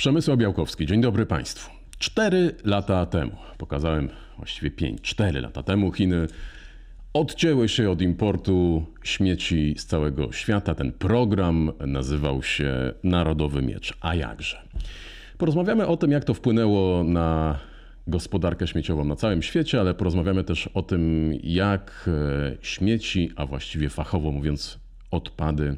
Przemysław 0.00 0.38
Białkowski, 0.38 0.86
dzień 0.86 1.00
dobry 1.00 1.26
Państwu. 1.26 1.70
Cztery 1.98 2.54
lata 2.64 3.06
temu, 3.06 3.32
pokazałem 3.58 4.08
właściwie 4.36 4.70
pięć, 4.70 5.00
cztery 5.00 5.40
lata 5.40 5.62
temu 5.62 5.92
Chiny 5.92 6.26
odcięły 7.12 7.68
się 7.68 7.90
od 7.90 8.02
importu 8.02 8.86
śmieci 9.02 9.74
z 9.78 9.86
całego 9.86 10.32
świata. 10.32 10.74
Ten 10.74 10.92
program 10.92 11.72
nazywał 11.86 12.42
się 12.42 12.94
Narodowy 13.04 13.62
Miecz. 13.62 13.94
A 14.00 14.14
jakże? 14.14 14.62
Porozmawiamy 15.38 15.86
o 15.86 15.96
tym, 15.96 16.10
jak 16.10 16.24
to 16.24 16.34
wpłynęło 16.34 17.04
na 17.04 17.58
gospodarkę 18.06 18.66
śmieciową 18.66 19.04
na 19.04 19.16
całym 19.16 19.42
świecie, 19.42 19.80
ale 19.80 19.94
porozmawiamy 19.94 20.44
też 20.44 20.66
o 20.66 20.82
tym, 20.82 21.32
jak 21.42 22.08
e, 22.08 22.56
śmieci, 22.62 23.30
a 23.36 23.46
właściwie 23.46 23.88
fachowo 23.88 24.32
mówiąc 24.32 24.78
odpady, 25.10 25.76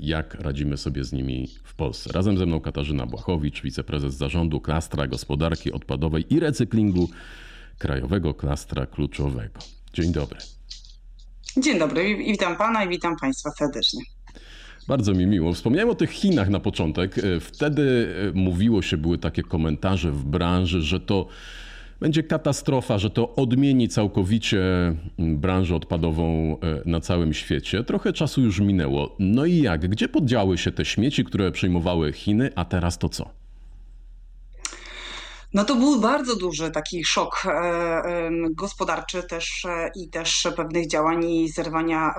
jak 0.00 0.34
radzimy 0.34 0.76
sobie 0.76 1.04
z 1.04 1.12
nimi 1.12 1.48
w 1.64 1.74
Polsce. 1.74 2.12
Razem 2.12 2.38
ze 2.38 2.46
mną 2.46 2.60
Katarzyna 2.60 3.06
Błachowicz, 3.06 3.62
wiceprezes 3.62 4.14
zarządu 4.14 4.60
klastra 4.60 5.06
gospodarki 5.06 5.72
odpadowej 5.72 6.34
i 6.34 6.40
recyklingu 6.40 7.08
Krajowego 7.78 8.34
Klastra 8.34 8.86
Kluczowego. 8.86 9.60
Dzień 9.92 10.12
dobry. 10.12 10.38
Dzień 11.56 11.78
dobry, 11.78 12.16
witam 12.16 12.56
pana 12.56 12.84
i 12.84 12.88
witam 12.88 13.16
państwa 13.16 13.50
serdecznie. 13.50 14.00
Bardzo 14.88 15.14
mi 15.14 15.26
miło. 15.26 15.52
Wspomniałem 15.52 15.90
o 15.90 15.94
tych 15.94 16.10
Chinach 16.10 16.48
na 16.48 16.60
początek. 16.60 17.18
E, 17.18 17.40
wtedy 17.40 18.14
e, 18.28 18.38
mówiło 18.38 18.82
się, 18.82 18.96
były 18.96 19.18
takie 19.18 19.42
komentarze 19.42 20.12
w 20.12 20.24
branży, 20.24 20.82
że 20.82 21.00
to 21.00 21.28
będzie 22.00 22.22
katastrofa, 22.22 22.98
że 22.98 23.10
to 23.10 23.34
odmieni 23.34 23.88
całkowicie 23.88 24.60
branżę 25.18 25.76
odpadową 25.76 26.56
e, 26.60 26.82
na 26.86 27.00
całym 27.00 27.34
świecie. 27.34 27.84
Trochę 27.84 28.12
czasu 28.12 28.42
już 28.42 28.60
minęło. 28.60 29.16
No 29.18 29.44
i 29.44 29.62
jak? 29.62 29.88
Gdzie 29.88 30.08
poddziały 30.08 30.58
się 30.58 30.72
te 30.72 30.84
śmieci, 30.84 31.24
które 31.24 31.52
przyjmowały 31.52 32.12
Chiny, 32.12 32.50
a 32.54 32.64
teraz 32.64 32.98
to 32.98 33.08
co? 33.08 33.30
No 35.54 35.64
to 35.64 35.76
był 35.76 36.00
bardzo 36.00 36.36
duży 36.36 36.70
taki 36.70 37.04
szok 37.04 37.46
e, 37.46 38.30
gospodarczy 38.50 39.22
też 39.22 39.64
e, 39.64 39.90
i 39.96 40.10
też 40.10 40.48
pewnych 40.56 40.88
działań 40.88 41.24
i 41.24 41.48
zerwania 41.48 42.14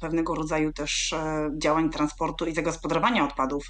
pewnego 0.00 0.34
rodzaju 0.34 0.72
też 0.72 1.12
e, 1.12 1.50
działań 1.58 1.90
transportu 1.90 2.46
i 2.46 2.54
zagospodarowania 2.54 3.24
odpadów. 3.24 3.64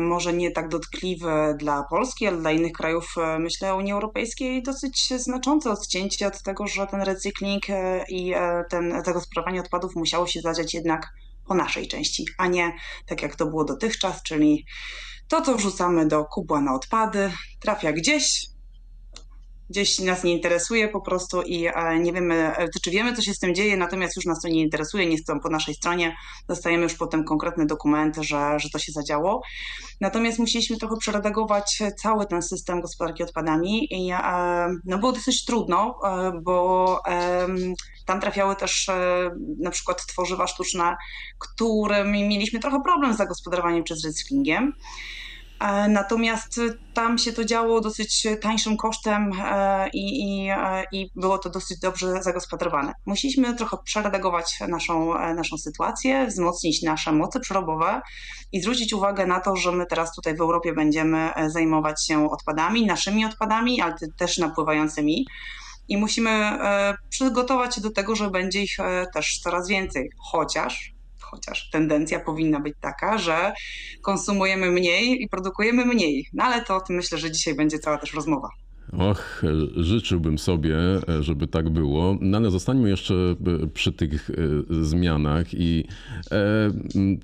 Może 0.00 0.32
nie 0.32 0.50
tak 0.50 0.68
dotkliwe 0.68 1.56
dla 1.58 1.84
Polski, 1.90 2.26
ale 2.26 2.36
dla 2.36 2.52
innych 2.52 2.72
krajów, 2.72 3.14
myślę, 3.38 3.74
Unii 3.74 3.92
Europejskiej 3.92 4.62
dosyć 4.62 5.08
znaczące 5.16 5.70
odcięcie 5.70 6.26
od 6.26 6.42
tego, 6.42 6.66
że 6.66 6.86
ten 6.86 7.02
recykling 7.02 7.62
i 8.08 8.34
ten 8.70 9.02
zagospodarowanie 9.04 9.60
odpadów 9.60 9.96
musiało 9.96 10.26
się 10.26 10.40
zadziać 10.40 10.74
jednak 10.74 11.08
po 11.46 11.54
naszej 11.54 11.88
części, 11.88 12.26
a 12.38 12.46
nie 12.46 12.72
tak 13.06 13.22
jak 13.22 13.36
to 13.36 13.46
było 13.46 13.64
dotychczas, 13.64 14.22
czyli 14.22 14.66
to, 15.28 15.42
co 15.42 15.56
wrzucamy 15.56 16.06
do 16.06 16.24
kubła 16.24 16.60
na 16.60 16.74
odpady, 16.74 17.32
trafia 17.60 17.92
gdzieś, 17.92 18.46
gdzieś 19.70 19.98
nas 19.98 20.24
nie 20.24 20.32
interesuje 20.32 20.88
po 20.88 21.00
prostu 21.00 21.42
i 21.42 21.66
e, 21.66 21.98
nie 21.98 22.12
wiemy, 22.12 22.56
e, 22.56 22.68
czy 22.82 22.90
wiemy, 22.90 23.16
co 23.16 23.22
się 23.22 23.34
z 23.34 23.38
tym 23.38 23.54
dzieje, 23.54 23.76
natomiast 23.76 24.16
już 24.16 24.26
nas 24.26 24.40
to 24.40 24.48
nie 24.48 24.60
interesuje, 24.60 25.06
nie 25.06 25.22
to 25.22 25.40
po 25.42 25.48
naszej 25.48 25.74
stronie, 25.74 26.16
dostajemy 26.48 26.82
już 26.82 26.94
potem 26.94 27.24
konkretne 27.24 27.66
dokumenty, 27.66 28.24
że, 28.24 28.58
że 28.58 28.70
to 28.70 28.78
się 28.78 28.92
zadziało. 28.92 29.42
Natomiast 30.00 30.38
musieliśmy 30.38 30.76
trochę 30.76 30.96
przeredagować 30.96 31.82
cały 32.02 32.26
ten 32.26 32.42
system 32.42 32.80
gospodarki 32.80 33.22
odpadami 33.22 33.88
i 33.90 34.10
e, 34.12 34.68
no 34.84 34.98
było 34.98 35.12
dosyć 35.12 35.44
trudno, 35.44 35.98
bo 36.42 37.02
tam 38.06 38.20
trafiały 38.20 38.56
też 38.56 38.90
na 39.58 39.70
przykład 39.70 40.06
tworzywa 40.06 40.46
sztuczne, 40.46 40.96
którymi 41.38 42.28
mieliśmy 42.28 42.60
trochę 42.60 42.80
problem 42.84 43.14
z 43.14 43.16
zagospodarowaniem 43.16 43.84
czy 43.84 43.96
z 43.96 44.04
recyklingiem. 44.04 44.72
E, 45.60 45.88
natomiast 45.88 46.60
tam 46.94 47.18
się 47.18 47.32
to 47.32 47.44
działo 47.44 47.80
dosyć 47.80 48.26
tańszym 48.42 48.76
kosztem 48.76 49.32
e, 49.44 49.88
i, 49.88 50.22
i, 50.22 50.48
e, 50.50 50.84
i 50.92 51.10
było 51.14 51.38
to 51.38 51.50
dosyć 51.50 51.78
dobrze 51.78 52.22
zagospodarowane. 52.22 52.92
Musieliśmy 53.06 53.54
trochę 53.54 53.76
przeredagować 53.84 54.58
naszą, 54.68 55.14
naszą 55.34 55.58
sytuację, 55.58 56.26
wzmocnić 56.26 56.82
nasze 56.82 57.12
moce 57.12 57.40
przerobowe 57.40 58.00
i 58.52 58.60
zwrócić 58.62 58.92
uwagę 58.92 59.26
na 59.26 59.40
to, 59.40 59.56
że 59.56 59.72
my 59.72 59.86
teraz 59.86 60.14
tutaj 60.14 60.36
w 60.36 60.40
Europie 60.40 60.72
będziemy 60.72 61.30
zajmować 61.46 62.06
się 62.06 62.30
odpadami, 62.30 62.86
naszymi 62.86 63.24
odpadami, 63.24 63.80
ale 63.80 63.94
też 64.18 64.38
napływającymi. 64.38 65.26
I 65.88 65.96
musimy 65.96 66.58
przygotować 67.08 67.74
się 67.74 67.80
do 67.80 67.90
tego, 67.90 68.16
że 68.16 68.30
będzie 68.30 68.62
ich 68.62 68.76
też 69.14 69.38
coraz 69.42 69.68
więcej, 69.68 70.10
chociaż 70.30 70.95
chociaż 71.30 71.70
tendencja 71.70 72.20
powinna 72.20 72.60
być 72.60 72.74
taka, 72.80 73.18
że 73.18 73.52
konsumujemy 74.02 74.70
mniej 74.70 75.22
i 75.22 75.28
produkujemy 75.28 75.84
mniej. 75.86 76.26
No 76.32 76.44
ale 76.44 76.64
to 76.64 76.76
o 76.76 76.80
tym 76.80 76.96
myślę, 76.96 77.18
że 77.18 77.30
dzisiaj 77.30 77.54
będzie 77.54 77.78
cała 77.78 77.98
też 77.98 78.14
rozmowa. 78.14 78.48
Och, 78.92 79.42
życzyłbym 79.76 80.38
sobie, 80.38 80.76
żeby 81.20 81.46
tak 81.46 81.70
było. 81.70 82.18
No 82.20 82.38
ale 82.38 82.50
zostańmy 82.50 82.88
jeszcze 82.88 83.14
przy 83.74 83.92
tych 83.92 84.30
e, 84.30 84.34
zmianach 84.84 85.54
i 85.54 85.84
e, 86.30 86.70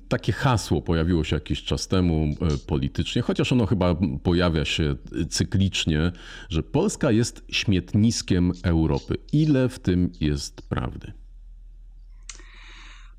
takie 0.07 0.31
hasło 0.31 0.81
pojawiło 0.81 1.23
się 1.23 1.35
jakiś 1.35 1.63
czas 1.63 1.87
temu 1.87 2.25
e, 2.25 2.57
politycznie, 2.67 3.21
chociaż 3.21 3.51
ono 3.51 3.65
chyba 3.65 3.95
pojawia 4.23 4.65
się 4.65 4.95
cyklicznie, 5.29 6.11
że 6.49 6.63
Polska 6.63 7.11
jest 7.11 7.45
śmietniskiem 7.51 8.51
Europy. 8.63 9.15
Ile 9.31 9.69
w 9.69 9.79
tym 9.79 10.11
jest 10.19 10.69
prawdy? 10.69 11.22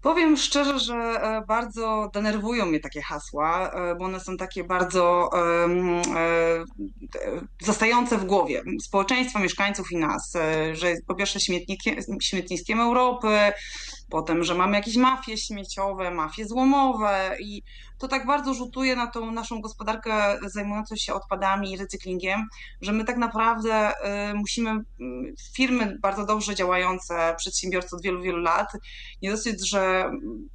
Powiem 0.04 0.36
szczerze, 0.36 0.78
że 0.78 0.94
e, 0.94 1.42
bardzo 1.48 2.10
denerwują 2.14 2.66
mnie 2.66 2.80
takie 2.80 3.02
hasła, 3.02 3.70
e, 3.70 3.94
bo 3.94 4.04
one 4.04 4.20
są 4.20 4.36
takie 4.36 4.64
bardzo 4.64 5.30
e, 5.34 6.64
zostające 7.62 8.18
w 8.18 8.24
głowie. 8.24 8.62
Społeczeństwa, 8.82 9.38
mieszkańców 9.38 9.92
i 9.92 9.96
nas, 9.96 10.32
że 10.72 10.94
po 11.06 11.14
pierwsze 11.14 11.38
śmietniskiem 12.20 12.80
Europy, 12.80 13.28
potem, 14.10 14.44
że 14.44 14.54
mamy 14.54 14.76
jakieś 14.76 14.96
mafie 14.96 15.36
śmieciowe, 15.36 16.10
mafie 16.10 16.46
złomowe 16.46 17.36
i 17.40 17.62
to 17.98 18.08
tak 18.08 18.26
bardzo 18.26 18.54
rzutuje 18.54 18.96
na 18.96 19.06
tą 19.06 19.30
naszą 19.30 19.60
gospodarkę 19.60 20.38
zajmującą 20.46 20.96
się 20.96 21.14
odpadami 21.14 21.72
i 21.72 21.76
recyklingiem, 21.76 22.48
że 22.80 22.92
my 22.92 23.04
tak 23.04 23.16
naprawdę 23.16 23.90
y, 23.90 24.34
musimy, 24.34 24.70
y, 24.70 25.34
firmy 25.54 25.98
bardzo 26.02 26.26
dobrze 26.26 26.54
działające, 26.54 27.34
przedsiębiorcy 27.38 27.96
od 27.96 28.02
wielu, 28.02 28.22
wielu 28.22 28.38
lat, 28.38 28.72
nie 29.22 29.30
dosyć, 29.30 29.68
że 29.68 30.10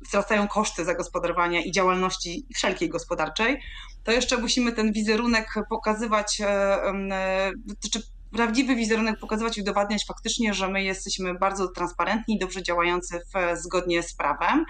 wzrastają 0.08 0.48
koszty 0.48 0.86
zagospodarowania 0.86 1.62
i 1.62 1.72
działalności 1.72 2.46
wszelkiej 2.56 2.90
gospodarczej, 2.90 3.62
to 4.04 4.12
jeszcze 4.12 4.38
musimy 4.38 4.72
ten 4.72 4.92
wizerunek 4.92 5.54
pokazywać, 5.70 6.42
y, 7.84 7.90
czy 7.90 8.02
prawdziwy 8.31 8.75
wizerunek 8.75 9.19
pokazywać 9.19 9.57
i 9.57 9.62
udowadniać 9.62 10.06
faktycznie, 10.06 10.53
że 10.53 10.67
my 10.67 10.84
jesteśmy 10.84 11.34
bardzo 11.34 11.67
transparentni, 11.67 12.40
dobrze 12.40 12.63
działający 12.63 13.19
w, 13.19 13.57
zgodnie 13.62 14.03
z 14.03 14.16
prawem. 14.16 14.66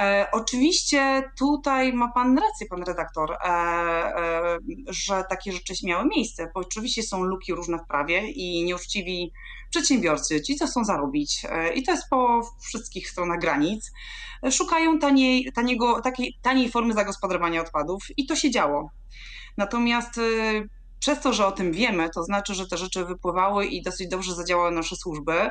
E, 0.00 0.28
oczywiście 0.32 1.22
tutaj 1.38 1.92
ma 1.92 2.12
Pan 2.12 2.38
rację, 2.38 2.66
Pan 2.70 2.82
redaktor, 2.82 3.32
e, 3.32 3.46
e, 3.46 4.58
że 4.88 5.24
takie 5.28 5.52
rzeczy 5.52 5.74
miały 5.84 6.08
miejsce, 6.08 6.50
bo 6.54 6.60
oczywiście 6.60 7.02
są 7.02 7.22
luki 7.22 7.54
różne 7.54 7.78
w 7.78 7.86
prawie 7.88 8.30
i 8.30 8.64
nieuczciwi 8.64 9.32
przedsiębiorcy, 9.70 10.42
ci 10.42 10.56
co 10.56 10.66
chcą 10.66 10.84
zarobić, 10.84 11.42
e, 11.50 11.74
i 11.74 11.82
to 11.82 11.92
jest 11.92 12.08
po 12.10 12.40
wszystkich 12.60 13.10
stronach 13.10 13.40
granic, 13.40 13.90
szukają 14.50 14.98
taniej, 14.98 15.52
taniego, 15.54 16.00
takiej, 16.00 16.38
taniej 16.42 16.70
formy 16.70 16.94
zagospodarowania 16.94 17.60
odpadów 17.60 18.02
i 18.16 18.26
to 18.26 18.36
się 18.36 18.50
działo. 18.50 18.90
Natomiast 19.56 20.18
e, 20.18 20.22
przez 21.00 21.20
to, 21.20 21.32
że 21.32 21.46
o 21.46 21.52
tym 21.52 21.72
wiemy, 21.72 22.10
to 22.10 22.22
znaczy, 22.24 22.54
że 22.54 22.66
te 22.66 22.76
rzeczy 22.76 23.04
wypływały 23.04 23.66
i 23.66 23.82
dosyć 23.82 24.08
dobrze 24.08 24.34
zadziałały 24.34 24.70
nasze 24.70 24.96
służby. 24.96 25.50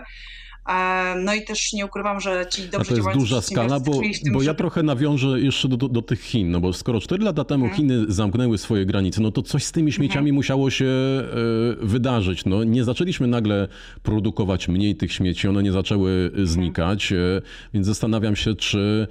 E, 0.68 1.16
no 1.26 1.34
i 1.34 1.46
też 1.46 1.74
nie 1.74 1.86
ukrywam, 1.86 2.20
że 2.20 2.46
ci 2.50 2.62
dobrze 2.62 2.96
działający... 2.96 3.04
To 3.04 3.10
jest 3.10 3.20
duża 3.20 3.42
skala, 3.42 3.80
bo, 3.80 4.02
bo 4.34 4.42
ja 4.42 4.54
trochę 4.54 4.84
nawiążę 4.84 5.42
jeszcze 5.42 5.68
do, 5.68 5.78
do, 5.78 5.90
do, 5.90 6.02
tych 6.02 6.22
Chin, 6.22 6.52
no 6.52 6.60
bo 6.60 6.74
skoro 6.74 7.00
4 7.00 7.24
lata 7.24 7.44
temu 7.44 7.66
hmm. 7.66 7.78
Chiny 7.78 8.06
zamknęły 8.08 8.58
swoje 8.58 8.86
granice, 8.86 9.22
no 9.22 9.32
to 9.32 9.42
coś 9.42 9.64
z 9.64 9.72
tymi 9.72 9.92
śmieciami 9.92 10.16
hmm. 10.16 10.36
musiało 10.36 10.70
się 10.70 10.86
e, 10.86 11.26
wydarzyć. 11.82 12.46
No, 12.46 12.64
nie 12.64 12.84
zaczęliśmy 12.84 13.28
nagle 13.28 13.68
produkować 14.04 14.68
mniej 14.68 14.96
tych 14.96 15.14
śmieci, 15.14 15.48
one 15.48 15.64
nie 15.64 15.72
zaczęły 15.72 16.12
mhm. 16.12 16.48
znikać, 16.48 17.08
hmm. 17.08 17.42
więc 17.74 17.88
zastanawiam 17.88 18.36
się, 18.36 18.56
czy 18.56 19.08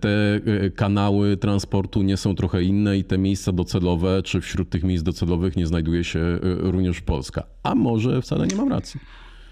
te 0.00 0.40
kanały 0.76 1.36
transportu 1.36 2.02
nie 2.02 2.16
są 2.16 2.34
trochę 2.34 2.62
inne 2.62 2.98
i 2.98 3.04
te 3.04 3.18
miejsca 3.18 3.52
docelowe, 3.52 4.22
czy 4.22 4.40
wśród 4.40 4.70
tych 4.70 4.84
miejsc 4.84 5.04
docelowych 5.04 5.56
nie 5.56 5.66
znajduje 5.66 6.04
się 6.04 6.38
również 6.42 7.00
Polska. 7.00 7.42
A 7.62 7.74
może 7.74 8.22
wcale 8.22 8.46
nie 8.46 8.56
mam 8.56 8.68
racji. 8.68 9.00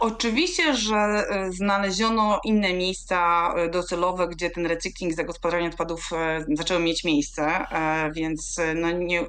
Oczywiście, 0.05 0.77
że 0.77 0.97
e, 0.97 1.53
znaleziono 1.53 2.41
inne 2.45 2.75
miejsca 2.75 3.49
e, 3.57 3.69
docelowe, 3.69 4.29
gdzie 4.29 4.51
ten 4.51 4.67
recykling, 4.67 5.15
zagospodarowanie 5.15 5.71
odpadów 5.71 6.11
e, 6.13 6.45
zaczęły 6.55 6.81
mieć 6.81 7.05
miejsce, 7.05 7.67
więc 8.15 8.61
no 8.75 8.91
nie, 8.91 9.27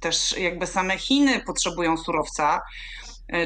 też 0.00 0.38
jakby 0.38 0.66
same 0.66 0.98
Chiny 0.98 1.40
potrzebują 1.40 1.96
surowca. 1.96 2.60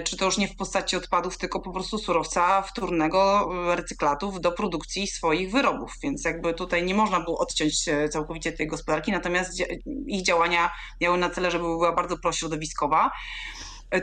Czy 0.05 0.17
to 0.17 0.25
już 0.25 0.39
nie 0.39 0.49
w 0.49 0.57
postaci 0.57 0.97
odpadów, 0.97 1.39
tylko 1.39 1.61
po 1.61 1.73
prostu 1.73 1.99
surowca 1.99 2.63
wtórnego, 2.63 3.49
recyklatów 3.75 4.41
do 4.41 4.53
produkcji 4.53 5.07
swoich 5.07 5.51
wyrobów. 5.51 5.93
Więc 6.03 6.25
jakby 6.25 6.55
tutaj 6.55 6.85
nie 6.85 6.95
można 6.95 7.21
było 7.21 7.39
odciąć 7.39 7.85
całkowicie 8.11 8.53
tej 8.53 8.67
gospodarki, 8.67 9.13
natomiast 9.13 9.63
ich 10.07 10.23
działania 10.23 10.71
miały 11.01 11.19
na 11.19 11.31
cele, 11.31 11.51
żeby 11.51 11.65
była 11.65 11.93
bardzo 11.93 12.19
prośrodowiskowa. 12.19 13.11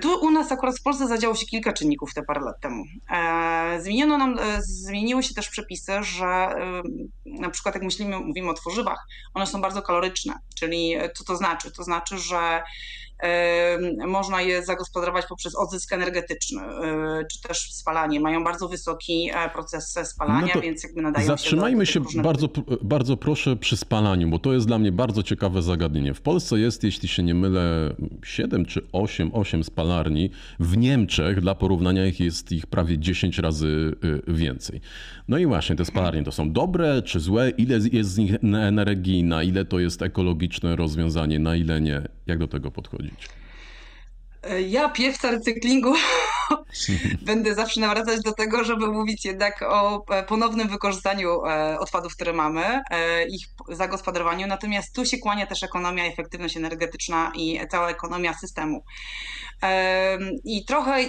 Tu 0.02 0.20
u 0.22 0.32
nas 0.32 0.52
akurat 0.52 0.80
w 0.80 0.84
Polsce 0.84 1.08
zadziało 1.08 1.36
się 1.36 1.46
kilka 1.46 1.74
czynników 1.74 2.14
te 2.14 2.24
parę 2.24 2.42
lat 2.42 2.62
temu. 2.62 2.84
Zmieniono 3.80 4.18
nam, 4.18 4.38
zmieniły 4.60 5.24
się 5.24 5.34
też 5.34 5.50
przepisy, 5.50 5.92
że 6.04 6.56
na 7.26 7.50
przykład 7.50 7.76
jak 7.76 7.84
myślimy, 7.84 8.20
mówimy 8.20 8.50
o 8.50 8.54
tworzywach, 8.54 9.08
one 9.34 9.48
są 9.48 9.62
bardzo 9.62 9.82
kaloryczne, 9.82 10.34
czyli 10.56 10.96
co 11.16 11.24
to 11.24 11.36
znaczy? 11.36 11.72
To 11.72 11.84
znaczy, 11.84 12.18
że 12.18 12.64
można 14.08 14.42
je 14.42 14.66
zagospodarować 14.66 15.26
poprzez 15.26 15.56
odzysk 15.56 15.94
energetyczny, 15.94 16.62
e, 16.62 17.26
czy 17.32 17.42
też 17.42 17.74
spalanie. 17.74 18.20
Mają 18.20 18.44
bardzo 18.44 18.68
wysoki 18.68 19.30
e, 19.34 19.50
proces 19.50 20.00
spalania, 20.04 20.54
no 20.56 20.62
więc 20.62 20.84
jakby 20.84 21.02
nadają 21.02 21.28
Zatrzymajmy 21.28 21.86
się, 21.86 22.00
do 22.00 22.10
się 22.10 22.22
bardzo, 22.22 22.50
bardzo 22.82 23.18
proszę 23.18 23.56
przy 23.56 23.78
spalaniu, 23.78 24.30
bo 24.30 24.40
to 24.40 24.54
jest 24.54 24.68
dla 24.68 24.80
mnie 24.80 24.92
bardzo 24.92 25.24
ciekawe 25.24 25.62
zagadnienie. 25.62 26.14
W 26.14 26.22
Polsce 26.22 26.60
jest, 26.60 26.84
jeśli 26.84 27.08
się 27.08 27.24
nie 27.24 27.36
mylę, 27.36 27.96
7 28.26 28.66
czy 28.66 28.82
8, 28.92 29.32
8 29.34 29.64
spalarni. 29.64 30.30
W 30.60 30.78
Niemczech 30.78 31.42
dla 31.42 31.56
porównania 31.56 32.06
ich 32.06 32.20
jest 32.20 32.52
ich 32.52 32.68
prawie 32.68 33.00
10 33.00 33.38
razy 33.38 33.96
y, 34.28 34.34
więcej. 34.34 34.82
No 35.28 35.38
i 35.38 35.46
właśnie 35.46 35.76
te 35.76 35.86
spalarnie 35.86 36.24
to 36.24 36.32
są 36.32 36.52
dobre 36.52 37.02
czy 37.02 37.20
złe? 37.20 37.50
Ile 37.50 37.80
jest 37.92 38.10
z 38.10 38.18
nich 38.18 38.36
energii? 38.44 39.24
Na 39.24 39.44
ile 39.44 39.66
to 39.66 39.80
jest 39.80 40.02
ekologiczne 40.02 40.76
rozwiązanie? 40.76 41.40
Na 41.40 41.56
ile 41.56 41.82
nie? 41.82 42.02
Jak 42.28 42.40
do 42.40 42.48
tego 42.48 42.72
podchodzić? 43.14 43.43
Ja, 44.68 44.90
piewca 44.90 45.32
recyklingu, 45.32 45.94
będę 47.22 47.56
zawsze 47.56 47.82
nawracać 47.82 48.22
do 48.22 48.32
tego, 48.32 48.64
żeby 48.64 48.88
mówić 48.88 49.26
jednak 49.26 49.62
o 49.62 50.06
e, 50.10 50.24
ponownym 50.24 50.68
wykorzystaniu 50.68 51.46
e, 51.46 51.80
odpadów, 51.80 52.16
które 52.16 52.34
mamy, 52.34 52.82
e, 52.92 53.28
ich 53.28 53.48
zagospodarowaniu. 53.70 54.48
Natomiast 54.48 54.96
tu 54.96 55.06
się 55.06 55.18
kłania 55.18 55.48
też 55.48 55.64
ekonomia, 55.64 56.06
efektywność 56.06 56.58
energetyczna 56.58 57.32
i 57.36 57.60
cała 57.72 57.90
ekonomia 57.90 58.34
systemu. 58.34 58.84
I 60.44 60.66
trochę 60.66 61.00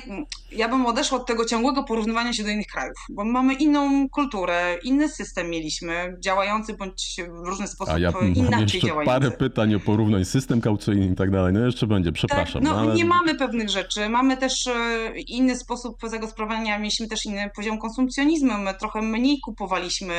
ja 0.53 0.69
bym 0.69 0.87
odeszła 0.87 1.19
od 1.19 1.27
tego 1.27 1.45
ciągłego 1.45 1.85
porównywania 1.85 2.33
się 2.33 2.43
do 2.43 2.49
innych 2.49 2.67
krajów, 2.67 2.97
bo 3.11 3.25
mamy 3.25 3.55
inną 3.55 4.09
kulturę, 4.09 4.77
inny 4.83 5.09
system 5.09 5.51
mieliśmy, 5.51 6.17
działający 6.21 6.75
bądź 6.75 7.21
w 7.29 7.47
różny 7.47 7.69
sposób 7.69 7.95
A 7.95 7.99
ja 7.99 8.13
inaczej 8.35 8.63
jeszcze 8.63 8.81
działający. 8.81 9.21
parę 9.21 9.31
pytań 9.31 9.75
o 9.75 9.81
porównań, 9.81 10.25
system 10.25 10.61
kaucyjny 10.61 11.07
i 11.07 11.15
tak 11.15 11.31
dalej. 11.31 11.53
No 11.53 11.67
jeszcze 11.67 11.87
będzie, 11.87 12.13
przepraszam. 12.13 12.63
Tak, 12.63 12.73
no, 12.73 12.77
no 12.77 12.81
ale... 12.81 12.95
nie 12.95 13.05
mamy 13.05 13.24
pewnych 13.35 13.69
rzeczy, 13.69 14.09
mamy 14.09 14.37
też 14.37 14.67
e, 14.67 14.73
inny 15.21 15.57
sposób 15.57 15.97
zagospodarowania, 16.07 16.79
mieliśmy 16.79 17.09
też 17.09 17.27
inny 17.27 17.51
poziom 17.57 17.79
konsumpcjonizmu, 17.79 18.59
my 18.59 18.75
trochę 18.75 19.03
mniej 19.03 19.41
kupowaliśmy 19.41 20.15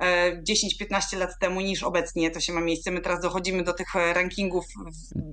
10-15 0.00 1.16
e, 1.16 1.18
lat 1.18 1.30
temu 1.40 1.60
niż 1.60 1.82
obecnie 1.82 2.30
to 2.30 2.40
się 2.40 2.52
ma 2.52 2.60
miejsce. 2.60 2.90
My 2.90 3.00
teraz 3.00 3.20
dochodzimy 3.20 3.64
do 3.64 3.72
tych 3.72 3.94
rankingów 4.14 4.64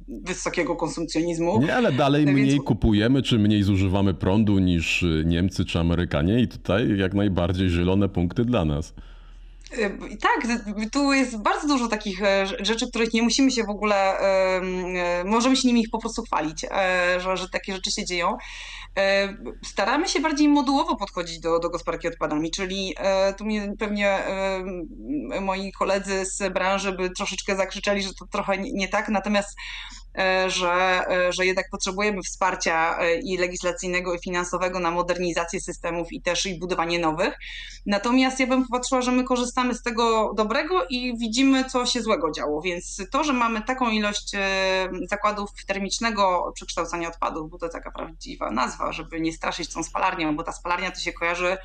wysokiego 0.07 0.75
konsumpcjonizmu. 0.75 1.61
Nie, 1.61 1.75
ale 1.75 1.91
dalej 1.91 2.25
mniej 2.25 2.49
Więc... 2.49 2.63
kupujemy, 2.63 3.21
czy 3.21 3.39
mniej 3.39 3.63
zużywamy 3.63 4.13
prądu 4.13 4.59
niż 4.59 5.05
Niemcy 5.25 5.65
czy 5.65 5.79
Amerykanie 5.79 6.39
i 6.39 6.47
tutaj 6.47 6.97
jak 6.97 7.13
najbardziej 7.13 7.69
zielone 7.69 8.09
punkty 8.09 8.45
dla 8.45 8.65
nas. 8.65 8.93
Y, 9.77 10.17
tak, 10.17 10.47
tu 10.91 11.13
jest 11.13 11.41
bardzo 11.41 11.67
dużo 11.67 11.87
takich 11.87 12.23
e, 12.23 12.45
rzeczy, 12.59 12.89
których 12.89 13.13
nie 13.13 13.23
musimy 13.23 13.51
się 13.51 13.63
w 13.63 13.69
ogóle, 13.69 14.19
e, 14.19 15.23
możemy 15.23 15.55
się 15.55 15.67
nimi 15.67 15.81
ich 15.81 15.89
po 15.89 15.99
prostu 15.99 16.23
chwalić, 16.23 16.65
e, 16.71 17.19
że, 17.19 17.37
że 17.37 17.49
takie 17.49 17.73
rzeczy 17.73 17.91
się 17.91 18.05
dzieją. 18.05 18.37
Staramy 19.65 20.07
się 20.07 20.19
bardziej 20.19 20.47
modułowo 20.47 20.95
podchodzić 20.95 21.39
do, 21.39 21.59
do 21.59 21.69
gospodarki 21.69 22.07
odpadami, 22.07 22.51
czyli 22.51 22.95
tu 23.37 23.45
mnie 23.45 23.73
pewnie 23.79 24.19
moi 25.41 25.71
koledzy 25.71 26.25
z 26.25 26.53
branży 26.53 26.91
by 26.91 27.09
troszeczkę 27.09 27.55
zakrzyczeli, 27.55 28.03
że 28.03 28.13
to 28.13 28.25
trochę 28.25 28.57
nie 28.57 28.87
tak, 28.87 29.09
natomiast 29.09 29.49
że, 30.47 31.05
że 31.29 31.45
jednak 31.45 31.65
potrzebujemy 31.71 32.21
wsparcia 32.21 32.97
i 33.23 33.37
legislacyjnego, 33.37 34.13
i 34.13 34.19
finansowego 34.19 34.79
na 34.79 34.91
modernizację 34.91 35.61
systemów 35.61 36.11
i 36.11 36.21
też 36.21 36.45
i 36.45 36.59
budowanie 36.59 36.99
nowych. 36.99 37.33
Natomiast 37.85 38.39
ja 38.39 38.47
bym 38.47 38.65
popatrzyła, 38.65 39.01
że 39.01 39.11
my 39.11 39.23
korzystamy 39.23 39.62
z 39.71 39.81
tego 39.81 40.33
dobrego 40.33 40.85
i 40.89 41.17
widzimy, 41.17 41.65
co 41.65 41.85
się 41.85 42.01
złego 42.01 42.31
działo. 42.31 42.61
Więc 42.61 43.01
to, 43.11 43.23
że 43.23 43.33
mamy 43.33 43.61
taką 43.61 43.89
ilość 43.89 44.31
zakładów 45.09 45.49
termicznego 45.67 46.51
przekształcania 46.55 47.09
odpadów, 47.09 47.51
bo 47.51 47.57
to 47.57 47.69
taka 47.69 47.91
prawdziwa 47.91 48.51
nazwa, 48.51 48.91
żeby 48.91 49.21
nie 49.21 49.33
straszyć 49.33 49.73
tą 49.73 49.83
spalarnią, 49.83 50.35
bo 50.35 50.43
ta 50.43 50.51
spalarnia 50.51 50.91
to 50.91 50.99
się 50.99 51.13
kojarzy 51.13 51.57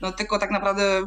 no 0.00 0.12
tylko 0.12 0.38
tak 0.38 0.50
naprawdę 0.50 1.02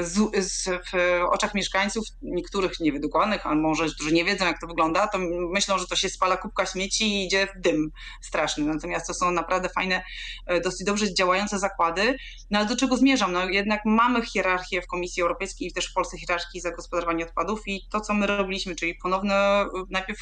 z, 0.00 0.46
z, 0.46 0.64
w 0.64 1.22
oczach 1.30 1.54
mieszkańców, 1.54 2.04
niektórych 2.22 2.80
niewyedukowanych, 2.80 3.46
a 3.46 3.54
może 3.54 3.86
którzy 3.86 4.12
nie 4.12 4.24
wiedzą, 4.24 4.44
jak 4.44 4.60
to 4.60 4.66
wygląda, 4.66 5.06
to 5.06 5.18
myślą, 5.52 5.78
że 5.78 5.86
to 5.86 5.96
się 5.96 6.08
spala 6.08 6.36
kubka 6.36 6.66
śmieci 6.66 7.04
i 7.04 7.26
idzie 7.26 7.46
w 7.46 7.60
dym 7.60 7.90
straszny. 8.22 8.64
Natomiast 8.64 9.06
to 9.06 9.14
są 9.14 9.30
naprawdę 9.30 9.68
fajne, 9.68 10.02
e, 10.46 10.60
dosyć 10.60 10.86
dobrze 10.86 11.14
działające 11.14 11.58
zakłady. 11.58 12.16
No 12.50 12.58
ale 12.58 12.68
do 12.68 12.76
czego 12.76 12.96
zmierzam? 12.96 13.32
No 13.32 13.48
jednak 13.48 13.80
mamy 13.84 14.26
hierarchię 14.26 14.82
w 14.82 14.86
Komisji 14.86 15.22
Europejskiej 15.22 15.68
i 15.68 15.72
też 15.72 15.90
w 15.90 15.94
Polsce 15.94 16.18
hierarchii 16.18 16.60
zagospodarowania 16.60 17.26
odpadów 17.26 17.60
i 17.66 17.80
to, 17.90 18.00
co 18.00 18.14
my 18.14 18.26
robiliśmy, 18.26 18.76
czyli 18.76 18.94
ponowne, 19.02 19.66
najpierw 19.90 20.20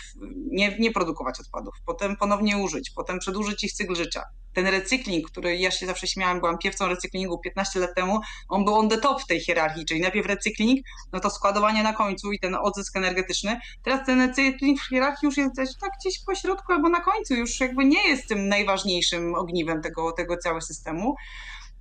nie, 0.51 0.77
nie 0.79 0.93
produkować 0.93 1.41
odpadów, 1.41 1.75
potem 1.87 2.17
ponownie 2.17 2.59
użyć, 2.59 2.91
potem 2.91 3.19
przedłużyć 3.19 3.65
ich 3.65 3.73
cykl 3.73 3.95
życia. 3.95 4.23
Ten 4.53 4.67
recykling, 4.67 5.31
który 5.31 5.57
ja 5.57 5.71
się 5.71 5.87
zawsze 5.87 6.07
śmiałam, 6.07 6.41
byłam 6.41 6.59
piewcą 6.59 6.89
recyklingu 6.89 7.39
15 7.39 7.81
lat 7.81 7.95
temu, 7.95 8.21
on 8.49 8.65
był 8.65 8.75
on 8.75 8.89
the 8.93 8.99
top 8.99 9.23
w 9.23 9.27
tej 9.27 9.41
hierarchii, 9.41 9.85
czyli 9.85 10.01
najpierw 10.01 10.27
recykling, 10.27 10.87
no 11.13 11.21
to 11.21 11.31
składowanie 11.31 11.83
na 11.83 11.93
końcu 11.93 12.33
i 12.33 12.39
ten 12.39 12.55
odzysk 12.55 12.97
energetyczny. 12.97 13.61
Teraz 13.83 14.07
ten 14.07 14.21
recykling 14.21 14.81
w 14.81 14.89
hierarchii 14.89 15.27
już 15.27 15.37
jest 15.37 15.55
tak 15.81 15.91
gdzieś 16.01 16.25
po 16.25 16.35
środku 16.35 16.73
albo 16.73 16.89
na 16.89 17.01
końcu, 17.01 17.35
już 17.35 17.61
jakby 17.61 17.85
nie 17.85 18.09
jest 18.09 18.29
tym 18.29 18.49
najważniejszym 18.49 19.35
ogniwem 19.35 19.83
tego, 19.83 20.13
tego 20.13 20.37
całego 20.37 20.61
systemu. 20.61 21.15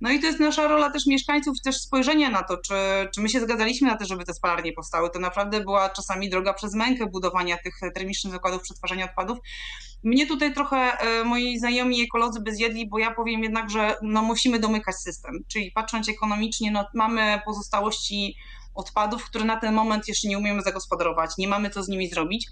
No 0.00 0.10
i 0.10 0.20
to 0.20 0.26
jest 0.26 0.40
nasza 0.40 0.68
rola 0.68 0.90
też 0.90 1.06
mieszkańców, 1.06 1.56
też 1.64 1.76
spojrzenia 1.76 2.30
na 2.30 2.42
to, 2.42 2.56
czy, 2.56 2.74
czy 3.14 3.20
my 3.20 3.28
się 3.28 3.40
zgadzaliśmy 3.40 3.88
na 3.88 3.96
to, 3.96 4.04
żeby 4.04 4.24
te 4.24 4.34
spalarnie 4.34 4.72
powstały. 4.72 5.10
To 5.10 5.18
naprawdę 5.18 5.60
była 5.60 5.90
czasami 5.90 6.30
droga 6.30 6.54
przez 6.54 6.74
mękę 6.74 7.06
budowania 7.06 7.56
tych 7.58 7.74
termicznych 7.94 8.32
zakładów 8.32 8.62
przetwarzania 8.62 9.04
odpadów. 9.04 9.38
Mnie 10.02 10.26
tutaj 10.26 10.54
trochę 10.54 10.76
e, 10.76 11.24
moi 11.24 11.58
znajomi 11.58 12.02
ekolodzy 12.02 12.40
by 12.40 12.54
zjedli, 12.54 12.88
bo 12.88 12.98
ja 12.98 13.14
powiem 13.14 13.42
jednak, 13.42 13.70
że 13.70 13.96
no 14.02 14.22
musimy 14.22 14.58
domykać 14.58 14.96
system. 14.96 15.44
Czyli 15.48 15.72
patrząc 15.72 16.08
ekonomicznie, 16.08 16.70
no 16.70 16.86
mamy 16.94 17.40
pozostałości 17.44 18.36
odpadów, 18.74 19.24
które 19.24 19.44
na 19.44 19.56
ten 19.56 19.74
moment 19.74 20.08
jeszcze 20.08 20.28
nie 20.28 20.38
umiemy 20.38 20.62
zagospodarować, 20.62 21.30
nie 21.38 21.48
mamy 21.48 21.70
co 21.70 21.82
z 21.82 21.88
nimi 21.88 22.08
zrobić. 22.08 22.46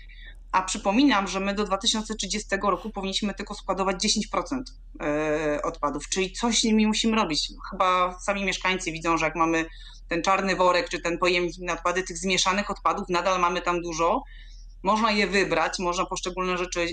A 0.53 0.63
przypominam, 0.63 1.29
że 1.29 1.41
my 1.41 1.55
do 1.55 1.65
2030 1.65 2.49
roku 2.63 2.91
powinniśmy 2.91 3.35
tylko 3.35 3.55
składować 3.55 3.97
10% 3.97 4.63
e, 5.01 5.63
odpadów, 5.63 6.09
czyli 6.09 6.33
coś 6.33 6.61
z 6.61 6.65
nimi 6.65 6.87
musimy 6.87 7.17
robić. 7.17 7.49
Chyba 7.71 8.19
sami 8.21 8.45
mieszkańcy 8.45 8.93
widzą, 8.93 9.17
że 9.17 9.25
jak 9.25 9.37
mamy 9.37 9.65
ten 10.09 10.23
czarny 10.23 10.57
worek 10.57 10.89
czy 10.89 11.01
ten 11.01 11.19
pojemnik 11.19 11.55
na 11.59 11.73
odpady, 11.73 12.03
tych 12.03 12.19
zmieszanych 12.19 12.71
odpadów, 12.71 13.09
nadal 13.09 13.41
mamy 13.41 13.63
tam 13.63 13.83
dużo. 13.83 14.23
Można 14.83 15.11
je 15.11 15.27
wybrać, 15.27 15.79
można 15.79 16.07
poszczególne 16.07 16.59
rzeczy 16.59 16.87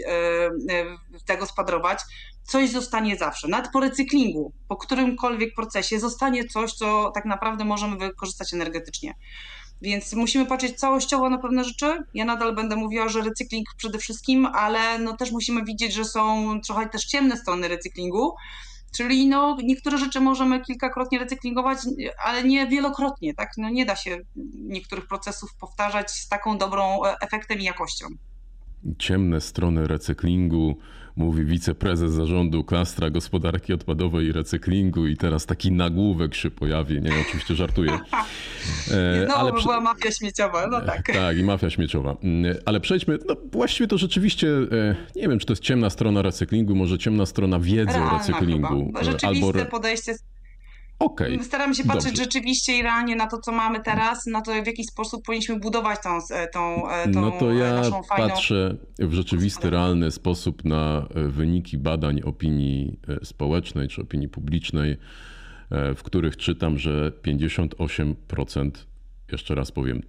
tego 1.25 1.43
e, 1.43 1.47
spadrować. 1.47 1.99
Coś 2.43 2.69
zostanie 2.69 3.15
zawsze. 3.15 3.47
Nawet 3.47 3.71
po 3.71 3.79
recyklingu, 3.79 4.53
po 4.67 4.75
którymkolwiek 4.75 5.55
procesie 5.55 5.99
zostanie 5.99 6.45
coś, 6.45 6.73
co 6.73 7.11
tak 7.15 7.25
naprawdę 7.25 7.65
możemy 7.65 7.97
wykorzystać 7.97 8.53
energetycznie. 8.53 9.13
Więc 9.81 10.13
musimy 10.13 10.45
patrzeć 10.45 10.79
całościowo 10.79 11.29
na 11.29 11.37
pewne 11.37 11.63
rzeczy. 11.63 12.03
Ja 12.13 12.25
nadal 12.25 12.55
będę 12.55 12.75
mówiła, 12.75 13.09
że 13.09 13.21
recykling 13.21 13.67
przede 13.77 13.97
wszystkim, 13.97 14.45
ale 14.45 14.99
no 14.99 15.17
też 15.17 15.31
musimy 15.31 15.63
widzieć, 15.63 15.93
że 15.93 16.05
są 16.05 16.53
trochę 16.61 16.89
też 16.89 17.05
ciemne 17.05 17.37
strony 17.37 17.67
recyklingu. 17.67 18.35
Czyli 18.97 19.27
no, 19.27 19.57
niektóre 19.63 19.97
rzeczy 19.97 20.21
możemy 20.21 20.61
kilkakrotnie 20.61 21.19
recyklingować, 21.19 21.77
ale 22.25 22.43
nie 22.43 22.67
wielokrotnie, 22.67 23.33
tak? 23.33 23.49
No, 23.57 23.69
nie 23.69 23.85
da 23.85 23.95
się 23.95 24.17
niektórych 24.55 25.07
procesów 25.07 25.55
powtarzać 25.55 26.11
z 26.11 26.27
taką 26.27 26.57
dobrą 26.57 27.05
e, 27.05 27.15
efektem 27.21 27.59
i 27.59 27.63
jakością. 27.63 28.07
Ciemne 28.99 29.41
strony 29.41 29.87
recyklingu, 29.87 30.77
mówi 31.17 31.45
wiceprezes 31.45 32.11
zarządu 32.11 32.63
klastra 32.63 33.09
gospodarki 33.09 33.73
odpadowej 33.73 34.27
i 34.27 34.31
recyklingu 34.31 35.07
i 35.07 35.17
teraz 35.17 35.45
taki 35.45 35.71
nagłówek 35.71 36.35
się 36.35 36.51
pojawi. 36.51 37.01
Nie, 37.01 37.11
oczywiście 37.27 37.55
żartuję. 37.55 37.99
E, 38.91 39.25
no, 39.27 39.35
ale 39.35 39.51
była 39.53 39.81
mafia 39.81 40.11
śmieciowa, 40.11 40.67
no 40.67 40.81
tak. 40.81 41.11
Tak, 41.13 41.37
i 41.37 41.43
mafia 41.43 41.69
śmieciowa. 41.69 42.17
Mm, 42.23 42.55
ale 42.65 42.79
przejdźmy, 42.79 43.17
no 43.27 43.35
właściwie 43.51 43.87
to 43.87 43.97
rzeczywiście, 43.97 44.47
e, 44.47 44.95
nie 45.15 45.27
wiem, 45.27 45.39
czy 45.39 45.45
to 45.45 45.53
jest 45.53 45.63
ciemna 45.63 45.89
strona 45.89 46.21
recyklingu, 46.21 46.75
może 46.75 46.97
ciemna 46.97 47.25
strona 47.25 47.59
wiedzy 47.59 47.93
Realna 47.93 48.11
o 48.11 48.17
recyklingu. 48.17 48.85
Chyba. 48.85 49.03
Rzeczywiste 49.03 49.59
albo... 49.59 49.71
podejście 49.71 50.13
Okay, 50.99 51.43
Staramy 51.43 51.75
się 51.75 51.83
patrzeć 51.83 52.05
dobrze. 52.05 52.23
rzeczywiście 52.23 52.77
i 52.77 52.81
realnie 52.81 53.15
na 53.15 53.27
to, 53.27 53.37
co 53.37 53.51
mamy 53.51 53.83
teraz, 53.83 54.25
na 54.25 54.41
to, 54.41 54.51
w 54.63 54.67
jaki 54.67 54.83
sposób 54.83 55.25
powinniśmy 55.25 55.59
budować 55.59 55.99
tą, 56.03 56.19
tą, 56.53 56.83
tą 57.13 57.21
No 57.21 57.31
to 57.31 57.53
ja 57.53 57.81
patrzę 58.17 58.77
w 58.99 59.13
rzeczywisty, 59.13 59.69
realny 59.69 60.11
sposób 60.11 60.65
na 60.65 61.07
wyniki 61.15 61.77
badań 61.77 62.21
opinii 62.21 62.99
społecznej 63.23 63.87
czy 63.87 64.01
opinii 64.01 64.29
publicznej, 64.29 64.97
w 65.95 66.03
których 66.03 66.37
czytam, 66.37 66.77
że 66.77 67.11
58%, 67.27 68.71
jeszcze 69.31 69.55
raz 69.55 69.71
powiem 69.71 70.01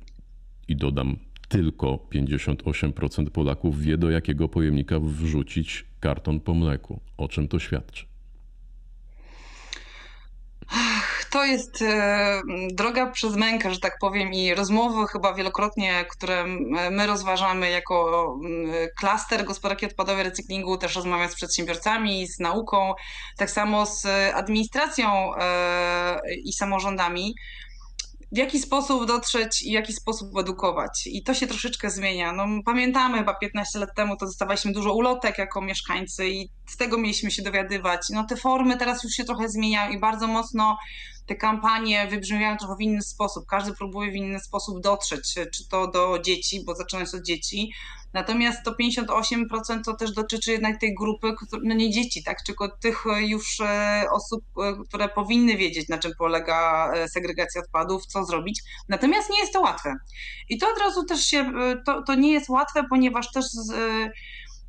i 0.69 0.77
dodam, 0.77 1.17
tylko 1.49 2.09
58% 2.15 3.31
Polaków 3.31 3.81
wie, 3.81 3.99
do 3.99 4.11
jakiego 4.11 4.49
pojemnika 4.49 5.01
wrzucić 5.01 5.87
karton 6.01 6.41
po 6.41 6.55
mleku. 6.55 7.01
O 7.17 7.29
czym 7.29 7.49
to 7.49 7.59
świadczy? 7.59 8.08
To 11.31 11.45
jest 11.45 11.83
e, 11.83 12.41
droga 12.73 13.07
przez 13.07 13.37
mękę, 13.37 13.75
że 13.75 13.81
tak 13.81 13.99
powiem, 14.01 14.33
i 14.33 14.55
rozmowy 14.55 15.07
chyba 15.07 15.35
wielokrotnie, 15.35 16.05
które 16.11 16.45
my 16.91 17.07
rozważamy 17.07 17.71
jako 17.71 18.39
klaster 19.01 19.45
gospodarki 19.45 19.87
odpadowej, 19.87 20.25
recyklingu, 20.25 20.79
też 20.79 20.97
rozmawiam 20.97 21.29
z 21.29 21.35
przedsiębiorcami, 21.35 22.27
z 22.27 22.39
nauką, 22.39 22.95
tak 23.37 23.51
samo 23.51 23.87
z 23.87 24.07
administracją 24.35 25.35
e, 25.35 26.21
i 26.45 26.53
samorządami 26.53 27.35
w 28.33 28.37
jaki 28.37 28.59
sposób 28.59 29.07
dotrzeć 29.07 29.63
i 29.63 29.71
w 29.71 29.73
jaki 29.73 29.93
sposób 29.93 30.39
edukować. 30.39 31.07
I 31.07 31.23
to 31.23 31.35
się 31.35 31.47
troszeczkę 31.47 31.91
zmienia. 31.91 32.33
No, 32.33 32.47
pamiętamy, 32.65 33.19
chyba 33.19 33.35
15 33.35 33.79
lat 33.79 33.95
temu 33.97 34.17
to 34.17 34.27
dostawaliśmy 34.27 34.73
dużo 34.73 34.95
ulotek 34.95 35.39
jako 35.39 35.61
mieszkańcy 35.61 36.29
i 36.29 36.51
z 36.67 36.77
tego 36.77 36.99
mieliśmy 36.99 37.31
się 37.31 37.43
dowiadywać. 37.43 38.01
No, 38.11 38.25
te 38.25 38.37
formy 38.37 38.77
teraz 38.77 39.05
już 39.05 39.13
się 39.13 39.25
trochę 39.25 39.49
zmieniają 39.49 39.93
i 39.93 40.01
bardzo 40.01 40.27
mocno 40.27 40.77
te 41.27 41.37
kampanie 41.37 42.07
wybrzmiewają 42.11 42.57
trochę 42.57 42.77
w 42.77 42.81
inny 42.81 43.03
sposób. 43.03 43.47
Każdy 43.47 43.73
próbuje 43.73 44.11
w 44.13 44.15
inny 44.15 44.41
sposób 44.41 44.81
dotrzeć, 44.81 45.35
czy 45.35 45.69
to 45.69 45.87
do 45.87 46.19
dzieci, 46.19 46.65
bo 46.67 46.75
zaczynając 46.75 47.15
od 47.15 47.23
dzieci. 47.23 47.73
Natomiast 48.13 48.65
to 48.65 48.73
58% 48.73 49.85
to 49.85 49.95
też 49.95 50.13
dotyczy 50.13 50.53
jednak 50.53 50.81
tej 50.81 50.95
grupy, 50.95 51.35
no 51.63 51.75
nie 51.75 51.91
dzieci, 51.91 52.23
tak, 52.25 52.43
tylko 52.43 52.69
tych 52.69 53.05
już 53.21 53.61
e, 53.61 54.05
osób, 54.13 54.45
e, 54.59 54.85
które 54.89 55.09
powinny 55.09 55.57
wiedzieć, 55.57 55.89
na 55.89 55.99
czym 55.99 56.13
polega 56.19 56.91
e, 56.95 57.09
segregacja 57.09 57.61
odpadów, 57.61 58.07
co 58.07 58.25
zrobić. 58.25 58.63
Natomiast 58.89 59.31
nie 59.31 59.41
jest 59.41 59.53
to 59.53 59.61
łatwe. 59.61 59.95
I 60.49 60.59
to 60.59 60.67
od 60.73 60.79
razu 60.79 61.05
też 61.05 61.21
się, 61.21 61.53
to, 61.87 62.03
to 62.03 62.15
nie 62.15 62.33
jest 62.33 62.49
łatwe, 62.49 62.85
ponieważ 62.91 63.33
też 63.33 63.45
z, 63.45 63.73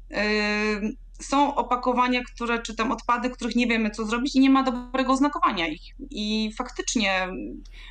yy, 0.09 0.95
są 1.21 1.55
opakowania, 1.55 2.21
które, 2.23 2.61
czy 2.61 2.75
tam 2.75 2.91
odpady, 2.91 3.29
których 3.29 3.55
nie 3.55 3.67
wiemy 3.67 3.91
co 3.91 4.05
zrobić 4.05 4.35
i 4.35 4.39
nie 4.39 4.49
ma 4.49 4.63
dobrego 4.63 5.13
oznakowania 5.13 5.67
ich. 5.67 5.81
I 6.09 6.51
faktycznie, 6.57 7.27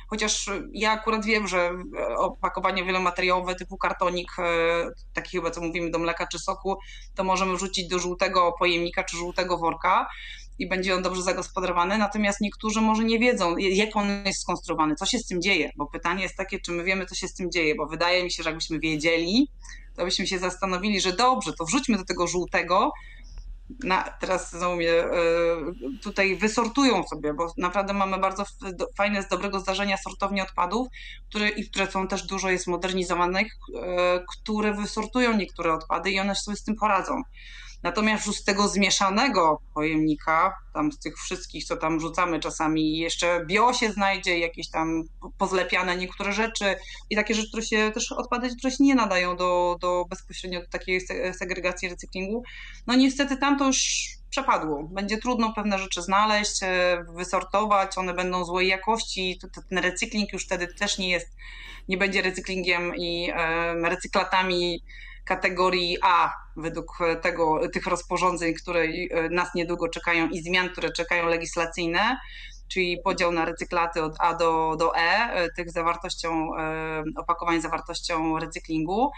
chociaż 0.07 0.49
ja 0.73 0.91
akurat 0.91 1.25
wiem, 1.25 1.47
że 1.47 1.71
opakowanie 2.17 2.85
wielomateriałowe 2.85 3.55
typu 3.55 3.77
kartonik, 3.77 4.31
e, 4.39 4.43
taki 5.13 5.37
chyba 5.37 5.51
co 5.51 5.61
mówimy 5.61 5.91
do 5.91 5.99
mleka 5.99 6.27
czy 6.27 6.39
soku, 6.39 6.77
to 7.15 7.23
możemy 7.23 7.55
wrzucić 7.55 7.87
do 7.87 7.99
żółtego 7.99 8.53
pojemnika 8.59 9.03
czy 9.03 9.17
żółtego 9.17 9.57
worka 9.57 10.07
i 10.59 10.67
będzie 10.67 10.95
on 10.95 11.03
dobrze 11.03 11.21
zagospodarowany, 11.21 11.97
natomiast 11.97 12.41
niektórzy 12.41 12.81
może 12.81 13.03
nie 13.03 13.19
wiedzą, 13.19 13.57
jak 13.57 13.95
on 13.95 14.07
jest 14.25 14.41
skonstruowany, 14.41 14.95
co 14.95 15.05
się 15.05 15.19
z 15.19 15.25
tym 15.25 15.41
dzieje, 15.41 15.71
bo 15.75 15.87
pytanie 15.87 16.23
jest 16.23 16.35
takie, 16.35 16.59
czy 16.59 16.71
my 16.71 16.83
wiemy, 16.83 17.05
co 17.05 17.15
się 17.15 17.27
z 17.27 17.33
tym 17.33 17.51
dzieje, 17.51 17.75
bo 17.75 17.87
wydaje 17.87 18.23
mi 18.23 18.31
się, 18.31 18.43
że 18.43 18.49
jakbyśmy 18.49 18.79
wiedzieli, 18.79 19.49
to 19.95 20.05
byśmy 20.05 20.27
się 20.27 20.39
zastanowili, 20.39 21.01
że 21.01 21.13
dobrze, 21.13 21.53
to 21.53 21.65
wrzućmy 21.65 21.97
do 21.97 22.05
tego 22.05 22.27
żółtego, 22.27 22.91
na, 23.83 24.03
teraz 24.03 24.51
znowu 24.51 24.75
mnie 24.75 24.91
e, 24.91 25.07
tutaj 26.03 26.35
wysortują 26.35 27.03
sobie, 27.03 27.33
bo 27.33 27.53
naprawdę 27.57 27.93
mamy 27.93 28.17
bardzo 28.17 28.43
fajne, 28.97 29.23
z 29.23 29.27
dobrego 29.27 29.59
zdarzenia 29.59 29.97
sortownie 29.97 30.43
odpadów, 30.43 30.87
które, 31.29 31.49
i 31.49 31.69
które 31.69 31.91
są 31.91 32.07
też 32.07 32.23
dużo 32.23 32.49
jest 32.49 32.67
modernizowanych, 32.67 33.53
e, 33.81 34.23
które 34.27 34.73
wysortują 34.73 35.37
niektóre 35.37 35.73
odpady 35.73 36.11
i 36.11 36.19
one 36.19 36.35
sobie 36.35 36.57
z 36.57 36.63
tym 36.63 36.75
poradzą. 36.75 37.21
Natomiast 37.83 38.27
już 38.27 38.35
z 38.35 38.43
tego 38.43 38.67
zmieszanego 38.67 39.61
pojemnika, 39.73 40.57
tam 40.73 40.91
z 40.91 40.99
tych 40.99 41.17
wszystkich, 41.17 41.65
co 41.65 41.77
tam 41.77 41.99
rzucamy 41.99 42.39
czasami, 42.39 42.97
jeszcze 42.97 43.45
bio 43.45 43.73
się 43.73 43.91
znajdzie, 43.91 44.39
jakieś 44.39 44.69
tam 44.69 45.03
pozlepiane 45.37 45.97
niektóre 45.97 46.33
rzeczy 46.33 46.75
i 47.09 47.15
takie 47.15 47.33
rzeczy, 47.35 47.47
które 47.47 47.63
się 47.63 47.91
też 47.93 48.11
odpady, 48.11 48.55
które 48.55 48.71
się 48.71 48.83
nie 48.83 48.95
nadają 48.95 49.35
do, 49.35 49.77
do 49.81 50.05
bezpośrednio 50.09 50.61
do 50.61 50.67
takiej 50.67 51.01
segregacji 51.33 51.89
recyklingu. 51.89 52.43
No 52.87 52.95
niestety 52.95 53.37
tam 53.37 53.59
to 53.59 53.65
już 53.65 53.79
przepadło. 54.29 54.83
Będzie 54.83 55.17
trudno 55.17 55.53
pewne 55.53 55.79
rzeczy 55.79 56.01
znaleźć, 56.01 56.63
e, 56.63 57.05
wysortować, 57.15 57.97
one 57.97 58.13
będą 58.13 58.45
złej 58.45 58.67
jakości. 58.67 59.39
Ten 59.69 59.77
recykling 59.77 60.33
już 60.33 60.45
wtedy 60.45 60.67
też 60.67 60.97
nie 60.97 61.09
jest, 61.09 61.35
nie 61.87 61.97
będzie 61.97 62.21
recyklingiem 62.21 62.95
i 62.95 63.31
recyklatami 63.83 64.83
kategorii 65.29 65.97
A 66.03 66.33
według 66.57 66.97
tego, 67.21 67.69
tych 67.73 67.85
rozporządzeń, 67.85 68.53
które 68.53 68.81
e, 68.81 69.29
nas 69.29 69.55
niedługo 69.55 69.89
czekają 69.89 70.29
i 70.29 70.41
zmian, 70.41 70.69
które 70.69 70.91
czekają 70.91 71.25
legislacyjne, 71.25 72.17
czyli 72.67 72.97
podział 73.03 73.31
na 73.31 73.45
recyklaty 73.45 74.03
od 74.03 74.15
A 74.19 74.33
do, 74.33 74.75
do 74.79 74.95
E, 74.95 74.99
e 74.99 75.49
tych 75.55 75.71
zawartością 75.71 76.55
e, 76.55 77.03
opakowań 77.17 77.61
zawartością 77.61 78.39
recyklingu 78.39 79.11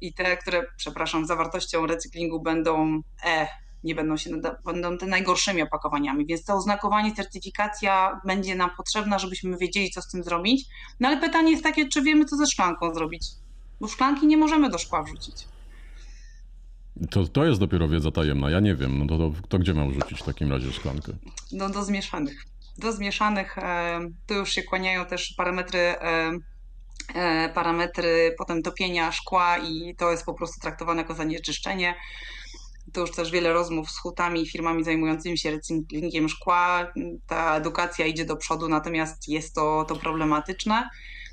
i 0.00 0.14
te, 0.14 0.36
które, 0.36 0.62
przepraszam, 0.76 1.26
zawartością 1.26 1.86
recyklingu 1.86 2.42
będą 2.42 3.00
E, 3.24 3.48
nie 3.84 3.94
będą 3.94 4.16
się 4.16 4.30
będą 4.64 4.98
te 4.98 5.06
najgorszymi 5.06 5.62
opakowaniami, 5.62 6.26
więc 6.26 6.44
to 6.44 6.54
oznakowanie, 6.54 7.14
certyfikacja 7.14 8.20
będzie 8.26 8.54
nam 8.54 8.70
potrzebna, 8.76 9.18
żebyśmy 9.18 9.56
wiedzieli, 9.56 9.90
co 9.90 10.02
z 10.02 10.08
tym 10.08 10.24
zrobić. 10.24 10.66
No 11.00 11.08
ale 11.08 11.16
pytanie 11.20 11.50
jest 11.50 11.64
takie, 11.64 11.88
czy 11.88 12.02
wiemy, 12.02 12.24
co 12.24 12.36
ze 12.36 12.46
szklanką 12.46 12.94
zrobić? 12.94 13.22
Bo 13.80 13.88
szklanki 13.88 14.26
nie 14.26 14.36
możemy 14.36 14.70
do 14.70 14.78
szkła 14.78 15.02
wrzucić. 15.02 15.48
To, 17.10 17.26
to 17.26 17.44
jest 17.44 17.60
dopiero 17.60 17.88
wiedza 17.88 18.10
tajemna. 18.10 18.50
Ja 18.50 18.60
nie 18.60 18.74
wiem. 18.74 18.98
No 18.98 19.06
to, 19.06 19.18
to, 19.18 19.48
to 19.48 19.58
gdzie 19.58 19.74
mam 19.74 19.90
wrzucić 19.90 20.20
w 20.20 20.22
takim 20.22 20.52
razie 20.52 20.72
szklankę? 20.72 21.12
No 21.52 21.70
do 21.70 21.84
zmieszanych. 21.84 22.44
Do 22.78 22.92
zmieszanych 22.92 23.58
e, 23.58 24.00
tu 24.26 24.34
już 24.34 24.50
się 24.50 24.62
kłaniają 24.62 25.06
też 25.06 25.34
parametry 25.36 25.78
e, 25.78 26.32
e, 27.14 27.48
parametry 27.48 28.34
potem 28.38 28.62
topienia 28.62 29.12
szkła 29.12 29.58
i 29.58 29.94
to 29.96 30.10
jest 30.10 30.24
po 30.24 30.34
prostu 30.34 30.60
traktowane 30.60 31.02
jako 31.02 31.14
zanieczyszczenie. 31.14 31.94
To 32.92 33.00
już 33.00 33.10
też 33.10 33.30
wiele 33.30 33.52
rozmów 33.52 33.90
z 33.90 33.98
hutami, 33.98 34.46
firmami 34.46 34.84
zajmującymi 34.84 35.38
się 35.38 35.50
recyklingiem 35.50 36.28
szkła. 36.28 36.92
Ta 37.26 37.56
edukacja 37.56 38.06
idzie 38.06 38.24
do 38.24 38.36
przodu, 38.36 38.68
natomiast 38.68 39.28
jest 39.28 39.54
to, 39.54 39.84
to 39.88 39.96
problematyczne. 39.96 40.88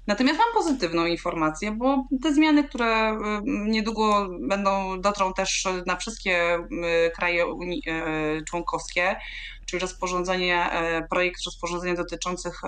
Natomiast 0.07 0.39
mam 0.39 0.63
pozytywną 0.63 1.05
informację, 1.05 1.71
bo 1.71 2.05
te 2.23 2.33
zmiany, 2.33 2.63
które 2.63 3.11
y, 3.11 3.17
niedługo 3.45 4.27
będą, 4.39 5.01
dotrą 5.01 5.33
też 5.33 5.67
na 5.85 5.95
wszystkie 5.95 6.55
y, 6.55 7.11
kraje 7.15 7.45
Unii 7.45 7.81
y, 7.87 8.43
członkowskie, 8.43 9.15
czyli 9.65 9.79
rozporządzenie, 9.79 10.69
projekt 11.09 11.45
rozporządzenia 11.45 11.95
dotyczących 11.95 12.61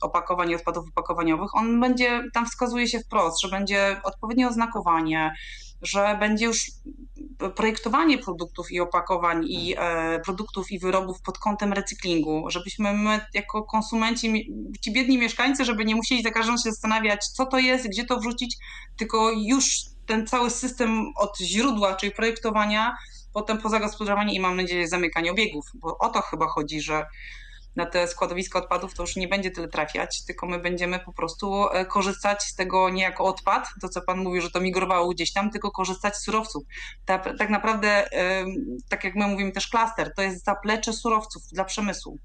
opakowań 0.00 0.50
i 0.50 0.54
odpadów 0.54 0.88
opakowaniowych, 0.88 1.54
on 1.54 1.80
będzie, 1.80 2.22
tam 2.34 2.46
wskazuje 2.46 2.88
się 2.88 3.00
wprost, 3.00 3.40
że 3.42 3.48
będzie 3.48 4.00
odpowiednie 4.04 4.48
oznakowanie, 4.48 5.34
że 5.82 6.16
będzie 6.20 6.44
już 6.44 6.70
projektowanie 7.56 8.18
produktów 8.18 8.72
i 8.72 8.80
opakowań 8.80 9.44
i 9.48 9.74
e, 9.78 10.20
produktów 10.20 10.70
i 10.70 10.78
wyrobów 10.78 11.22
pod 11.22 11.38
kątem 11.38 11.72
recyklingu, 11.72 12.44
żebyśmy 12.48 12.92
my 12.92 13.20
jako 13.34 13.62
konsumenci, 13.62 14.52
ci 14.80 14.92
biedni 14.92 15.18
mieszkańcy, 15.18 15.64
żeby 15.64 15.84
nie 15.84 15.94
musieli 15.94 16.22
za 16.22 16.30
każdym 16.30 16.56
się 16.58 16.70
zastanawiać, 16.70 17.26
co 17.26 17.46
to 17.46 17.58
jest, 17.58 17.88
gdzie 17.88 18.04
to 18.04 18.20
wrzucić, 18.20 18.56
tylko 18.96 19.30
już 19.30 19.76
ten 20.06 20.26
cały 20.26 20.50
system 20.50 21.12
od 21.16 21.38
źródła, 21.38 21.96
czyli 21.96 22.12
projektowania, 22.12 22.96
potem 23.32 23.58
po 23.58 23.68
zagospodarowanie 23.68 24.34
i 24.34 24.40
mam 24.40 24.56
nadzieję 24.56 24.88
zamykanie 24.88 25.30
obiegów, 25.30 25.64
bo 25.74 25.98
o 25.98 26.08
to 26.08 26.20
chyba 26.20 26.46
chodzi, 26.46 26.80
że 26.80 27.06
na 27.76 27.86
te 27.86 28.08
składowiska 28.08 28.58
odpadów 28.58 28.94
to 28.94 29.02
już 29.02 29.16
nie 29.16 29.28
będzie 29.28 29.50
tyle 29.50 29.68
trafiać, 29.68 30.24
tylko 30.24 30.46
my 30.46 30.58
będziemy 30.58 30.98
po 30.98 31.12
prostu 31.12 31.68
e, 31.68 31.86
korzystać 31.86 32.42
z 32.42 32.54
tego 32.54 32.90
nie 32.90 33.02
jako 33.02 33.24
odpad, 33.24 33.68
to 33.80 33.88
co 33.88 34.02
Pan 34.02 34.18
mówił, 34.18 34.42
że 34.42 34.50
to 34.50 34.60
migrowało 34.60 35.08
gdzieś 35.08 35.32
tam, 35.32 35.50
tylko 35.50 35.70
korzystać 35.70 36.16
z 36.16 36.24
surowców. 36.24 36.64
Ta, 37.04 37.18
tak 37.18 37.50
naprawdę, 37.50 38.08
tak 38.88 39.04
jak 39.04 39.14
my 39.14 39.28
mówimy 39.28 39.52
też 39.52 39.68
klaster, 39.68 40.14
to 40.14 40.22
jest 40.22 40.44
zaplecze 40.44 40.92
surowców 40.92 41.42
dla 41.52 41.64
przemysłu. 41.64 42.18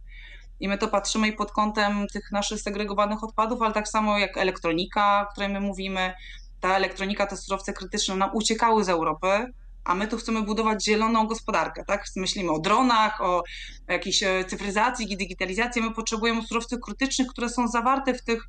I 0.60 0.68
my 0.68 0.78
to 0.78 0.88
patrzymy 0.88 1.28
i 1.28 1.34
pod 1.34 1.52
kątem 1.52 2.08
tych 2.08 2.32
naszych 2.32 2.62
segregowanych 2.62 3.24
odpadów, 3.24 3.62
ale 3.62 3.74
tak 3.74 3.88
samo 3.88 4.20
jak 4.20 4.38
elektronika, 4.38 5.28
o 5.28 5.32
której 5.32 5.50
my 5.50 5.60
mówimy, 5.60 6.14
ta 6.60 6.76
elektronika, 6.76 7.28
te 7.28 7.38
surowce 7.38 7.74
krytyczne 7.74 8.16
nam 8.16 8.30
uciekały 8.34 8.84
z 8.84 8.90
Europy, 8.90 9.54
a 9.88 9.96
my 9.96 10.08
tu 10.08 10.18
chcemy 10.18 10.42
budować 10.42 10.84
zieloną 10.84 11.28
gospodarkę, 11.28 11.86
tak? 11.86 12.06
Myślimy 12.16 12.52
o 12.52 12.60
dronach, 12.60 13.22
o 13.22 13.44
jakiejś 13.88 14.24
e, 14.24 14.46
cyfryzacji, 14.46 15.18
digitalizacji. 15.18 15.82
My 15.82 15.94
potrzebujemy 15.94 16.44
surowców 16.44 16.80
krytycznych, 16.80 17.28
które 17.28 17.50
są 17.50 17.68
zawarte 17.68 18.14
w 18.14 18.24
tych, 18.24 18.44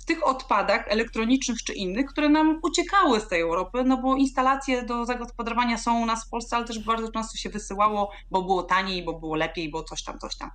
w 0.00 0.04
tych 0.04 0.26
odpadach 0.26 0.84
elektronicznych 0.88 1.62
czy 1.62 1.72
innych, 1.72 2.06
które 2.06 2.28
nam 2.28 2.60
uciekały 2.62 3.20
z 3.20 3.28
tej 3.28 3.40
Europy, 3.40 3.84
no 3.84 3.96
bo 4.02 4.16
instalacje 4.16 4.82
do 4.82 5.06
zagospodarowania 5.06 5.78
są 5.78 6.02
u 6.02 6.06
nas 6.06 6.26
w 6.26 6.30
Polsce, 6.30 6.56
ale 6.56 6.64
też 6.64 6.78
bardzo 6.78 7.12
często 7.12 7.38
się 7.38 7.50
wysyłało, 7.50 8.10
bo 8.30 8.42
było 8.42 8.62
taniej, 8.62 9.04
bo 9.04 9.20
było 9.20 9.36
lepiej, 9.36 9.70
bo 9.70 9.82
coś 9.82 10.02
tam, 10.02 10.18
coś 10.18 10.36
tam. 10.36 10.50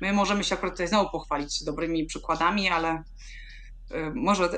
My 0.00 0.12
możemy 0.12 0.44
się 0.44 0.54
akurat 0.54 0.74
tutaj 0.74 0.88
znowu 0.88 1.10
pochwalić 1.10 1.64
dobrymi 1.64 2.06
przykładami, 2.06 2.68
ale 2.68 3.02
może 4.14 4.48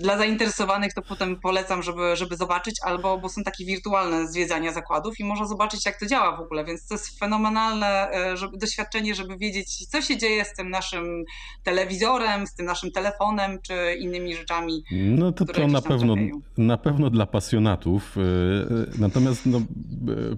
dla 0.00 0.18
zainteresowanych 0.18 0.94
to 0.94 1.02
potem 1.02 1.40
polecam, 1.40 1.82
żeby, 1.82 2.16
żeby 2.16 2.36
zobaczyć, 2.36 2.76
albo 2.82 3.18
bo 3.18 3.28
są 3.28 3.42
takie 3.42 3.64
wirtualne 3.64 4.28
zwiedzania 4.28 4.72
zakładów 4.72 5.20
i 5.20 5.24
można 5.24 5.46
zobaczyć, 5.46 5.86
jak 5.86 6.00
to 6.00 6.06
działa 6.06 6.36
w 6.36 6.40
ogóle, 6.40 6.64
więc 6.64 6.86
to 6.86 6.94
jest 6.94 7.18
fenomenalne 7.18 8.10
e, 8.12 8.36
żeby, 8.36 8.58
doświadczenie, 8.58 9.14
żeby 9.14 9.36
wiedzieć, 9.36 9.86
co 9.86 10.02
się 10.02 10.16
dzieje 10.16 10.44
z 10.44 10.54
tym 10.54 10.70
naszym 10.70 11.24
telewizorem, 11.62 12.46
z 12.46 12.54
tym 12.54 12.66
naszym 12.66 12.92
telefonem, 12.92 13.58
czy 13.62 13.74
innymi 14.00 14.36
rzeczami. 14.36 14.84
No 14.92 15.32
to, 15.32 15.44
to 15.44 15.68
na 15.68 15.82
pewno, 15.82 16.14
na 16.58 16.78
pewno 16.78 17.10
dla 17.10 17.26
pasjonatów. 17.26 18.16
E, 18.16 18.20
e, 18.20 18.86
natomiast 18.98 19.46
no, 19.46 19.62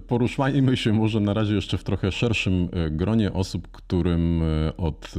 poruszajmy 0.07 0.77
się 0.77 0.93
może 0.93 1.19
na 1.19 1.33
razie 1.33 1.55
jeszcze 1.55 1.77
w 1.77 1.83
trochę 1.83 2.11
szerszym 2.11 2.69
gronie 2.91 3.33
osób, 3.33 3.67
którym 3.71 4.41
od 4.77 5.15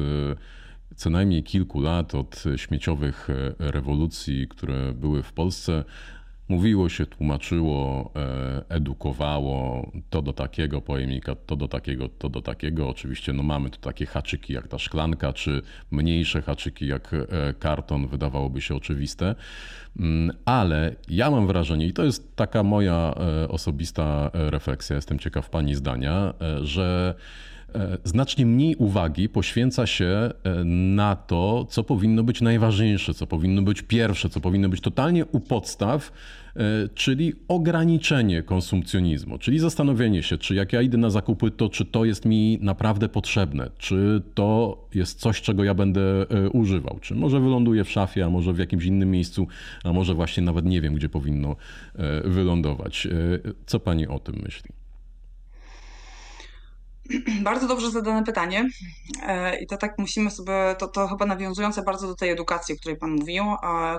co 0.96 1.10
najmniej 1.10 1.42
kilku 1.42 1.80
lat 1.80 2.14
od 2.14 2.44
śmieciowych 2.56 3.28
e, 3.30 3.54
rewolucji, 3.58 4.48
które 4.48 4.92
były 4.92 5.22
w 5.22 5.32
Polsce, 5.32 5.84
mówiło 6.48 6.88
się, 6.88 7.06
tłumaczyło, 7.06 8.12
e, 8.16 8.64
edukowało 8.68 9.90
to 10.10 10.22
do 10.22 10.32
takiego 10.32 10.80
pojemnika, 10.80 11.34
to 11.46 11.56
do 11.56 11.68
takiego, 11.68 12.08
to 12.08 12.28
do 12.28 12.42
takiego. 12.42 12.88
Oczywiście 12.88 13.32
no 13.32 13.42
mamy 13.42 13.70
tu 13.70 13.80
takie 13.80 14.06
haczyki 14.06 14.52
jak 14.52 14.68
ta 14.68 14.78
szklanka, 14.78 15.32
czy 15.32 15.62
mniejsze 15.90 16.42
haczyki 16.42 16.86
jak 16.86 17.14
e, 17.14 17.54
karton, 17.58 18.06
wydawałoby 18.06 18.60
się 18.60 18.74
oczywiste. 18.74 19.34
Mm, 19.98 20.36
ale 20.44 20.96
ja 21.08 21.30
mam 21.30 21.46
wrażenie, 21.46 21.86
i 21.86 21.92
to 21.92 22.04
jest 22.04 22.36
taka 22.36 22.62
moja 22.62 23.14
osobista 23.48 24.30
refleksja, 24.34 24.96
jestem 24.96 25.18
ciekaw 25.18 25.50
Pani 25.50 25.74
zdania, 25.74 26.34
że 26.62 27.14
znacznie 28.04 28.46
mniej 28.46 28.76
uwagi 28.76 29.28
poświęca 29.28 29.86
się 29.86 30.06
e, 30.06 30.64
na 30.64 31.16
to, 31.16 31.66
co 31.70 31.84
powinno 31.84 32.22
być 32.22 32.40
najważniejsze, 32.40 33.14
co 33.14 33.26
powinno 33.26 33.62
być 33.62 33.82
pierwsze, 33.82 34.28
co 34.28 34.40
powinno 34.40 34.68
być 34.68 34.80
totalnie 34.80 35.26
u 35.26 35.40
podstaw, 35.40 36.12
e, 36.56 36.88
czyli 36.94 37.32
ograniczenie 37.48 38.42
konsumpcjonizmu, 38.42 39.38
czyli 39.38 39.58
zastanowienie 39.58 40.22
się, 40.22 40.38
czy 40.38 40.54
jak 40.54 40.72
ja 40.72 40.82
idę 40.82 40.98
na 40.98 41.10
zakupy, 41.10 41.50
to 41.50 41.68
czy 41.68 41.84
to 41.84 42.04
jest 42.04 42.24
mi 42.24 42.58
naprawdę 42.62 43.08
potrzebne, 43.08 43.70
czy 43.78 44.22
to 44.34 44.78
jest 44.94 45.20
coś, 45.20 45.42
czego 45.42 45.64
ja 45.64 45.74
będę 45.74 46.26
używał, 46.52 46.98
czy 47.00 47.14
może 47.14 47.40
wyląduje 47.40 47.84
w 47.84 47.90
szafie, 47.90 48.24
a 48.24 48.30
może 48.30 48.52
w 48.52 48.58
jakimś 48.58 48.84
innym 48.84 49.10
miejscu, 49.10 49.46
a 49.84 49.92
może 49.92 50.14
właśnie 50.14 50.42
nawet 50.42 50.64
nie 50.64 50.80
wiem, 50.80 50.94
gdzie 50.94 51.08
powinno 51.08 51.56
wylądować. 52.24 53.08
Co 53.66 53.80
pani 53.80 54.06
o 54.06 54.18
tym 54.18 54.34
myśli? 54.44 54.85
Bardzo 57.42 57.68
dobrze 57.68 57.90
zadane 57.90 58.24
pytanie. 58.24 58.68
E, 59.22 59.62
I 59.62 59.66
to 59.66 59.76
tak 59.76 59.98
musimy 59.98 60.30
sobie, 60.30 60.52
to, 60.78 60.88
to 60.88 61.08
chyba 61.08 61.26
nawiązujące 61.26 61.82
bardzo 61.82 62.06
do 62.06 62.14
tej 62.14 62.30
edukacji, 62.30 62.74
o 62.74 62.78
której 62.78 62.98
Pan 62.98 63.10
mówił, 63.10 63.44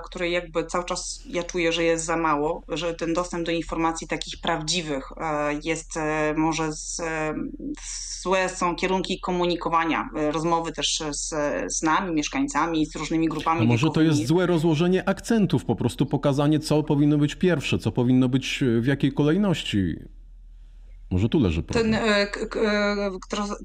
której 0.04 0.32
jakby 0.32 0.66
cały 0.66 0.84
czas 0.84 1.20
ja 1.26 1.42
czuję, 1.42 1.72
że 1.72 1.84
jest 1.84 2.04
za 2.04 2.16
mało, 2.16 2.62
że 2.68 2.94
ten 2.94 3.14
dostęp 3.14 3.46
do 3.46 3.52
informacji 3.52 4.08
takich 4.08 4.40
prawdziwych 4.40 5.04
e, 5.16 5.54
jest 5.64 5.96
e, 5.96 6.34
może 6.36 6.72
z, 6.72 7.02
złe 8.22 8.48
są 8.48 8.76
kierunki 8.76 9.20
komunikowania, 9.20 10.08
rozmowy 10.32 10.72
też 10.72 11.02
z, 11.10 11.34
z 11.76 11.82
nami, 11.82 12.14
mieszkańcami, 12.14 12.86
z 12.86 12.96
różnymi 12.96 13.28
grupami. 13.28 13.60
A 13.60 13.64
może 13.64 13.86
wiekowymi. 13.86 13.94
to 13.94 14.16
jest 14.16 14.28
złe 14.28 14.46
rozłożenie 14.46 15.08
akcentów, 15.08 15.64
po 15.64 15.76
prostu 15.76 16.06
pokazanie, 16.06 16.60
co 16.60 16.82
powinno 16.82 17.18
być 17.18 17.34
pierwsze, 17.34 17.78
co 17.78 17.92
powinno 17.92 18.28
być 18.28 18.64
w 18.80 18.86
jakiej 18.86 19.12
kolejności. 19.12 19.96
Może 21.10 21.28
tu 21.28 21.38
leży 21.38 21.62
problem. 21.62 21.92
Ten, 21.92 21.94
e, 21.94 22.26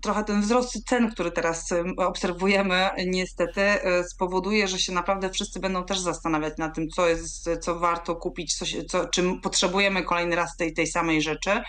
trochę 0.01 0.23
ten 0.23 0.41
wzrost 0.41 0.85
cen, 0.85 1.11
który 1.11 1.31
teraz 1.31 1.71
e, 1.71 1.83
obserwujemy, 1.97 2.89
niestety 3.05 3.61
e, 3.61 4.03
spowoduje, 4.03 4.67
że 4.67 4.79
się 4.79 4.93
naprawdę 4.93 5.29
wszyscy 5.29 5.59
będą 5.59 5.83
też 5.83 5.99
zastanawiać 5.99 6.57
nad 6.57 6.75
tym, 6.75 6.89
co 6.89 7.07
jest, 7.07 7.49
co 7.61 7.79
warto 7.79 8.15
kupić, 8.15 8.55
co, 8.55 8.65
co, 8.89 9.05
czym 9.07 9.41
potrzebujemy 9.41 10.03
kolejny 10.03 10.35
raz 10.35 10.57
tej, 10.57 10.73
tej 10.73 10.87
samej 10.87 11.21
rzeczy. 11.21 11.61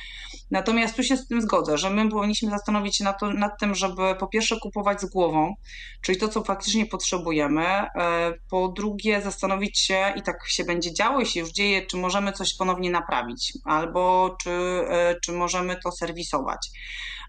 Natomiast 0.50 0.96
tu 0.96 1.02
się 1.02 1.16
z 1.16 1.26
tym 1.26 1.42
zgodzę, 1.42 1.78
że 1.78 1.90
my 1.90 2.08
powinniśmy 2.08 2.50
zastanowić 2.50 2.96
się 2.96 3.04
nad, 3.04 3.20
to, 3.20 3.30
nad 3.30 3.60
tym, 3.60 3.74
żeby 3.74 4.14
po 4.14 4.26
pierwsze 4.26 4.56
kupować 4.62 5.00
z 5.00 5.04
głową, 5.04 5.54
czyli 6.02 6.18
to, 6.18 6.28
co 6.28 6.44
faktycznie 6.44 6.86
potrzebujemy. 6.86 7.64
Po 8.50 8.68
drugie, 8.68 9.22
zastanowić 9.22 9.78
się, 9.78 10.12
i 10.16 10.22
tak 10.22 10.36
się 10.48 10.64
będzie 10.64 10.94
działo, 10.94 11.20
i 11.20 11.26
się 11.26 11.40
już 11.40 11.50
dzieje, 11.50 11.86
czy 11.86 11.96
możemy 11.96 12.32
coś 12.32 12.56
ponownie 12.56 12.90
naprawić, 12.90 13.52
albo 13.64 14.36
czy, 14.42 14.50
czy 15.22 15.32
możemy 15.32 15.63
możemy 15.64 15.80
to 15.84 15.92
serwisować. 15.92 16.70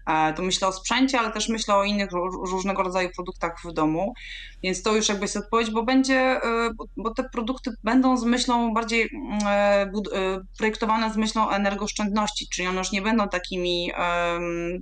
E, 0.06 0.32
to 0.32 0.42
myślę 0.42 0.68
o 0.68 0.72
sprzęcie, 0.72 1.18
ale 1.18 1.32
też 1.32 1.48
myślę 1.48 1.74
o 1.74 1.84
innych 1.84 2.10
różnego 2.50 2.82
rodzaju 2.82 3.10
produktach 3.14 3.52
w 3.64 3.72
domu, 3.72 4.14
więc 4.62 4.82
to 4.82 4.96
już 4.96 5.08
jakby 5.08 5.24
jest 5.24 5.36
odpowiedź, 5.36 5.70
bo 5.70 5.82
będzie, 5.82 6.16
e, 6.16 6.70
bo 6.96 7.14
te 7.14 7.28
produkty 7.32 7.70
będą 7.84 8.16
z 8.16 8.24
myślą 8.24 8.74
bardziej 8.74 9.10
mm, 9.14 9.38
e, 9.46 10.40
projektowane 10.58 11.12
z 11.12 11.16
myślą 11.16 11.50
energooszczędności, 11.50 12.48
czyli 12.52 12.68
one 12.68 12.78
już 12.78 12.92
nie 12.92 13.02
będą 13.02 13.28
takimi 13.28 13.92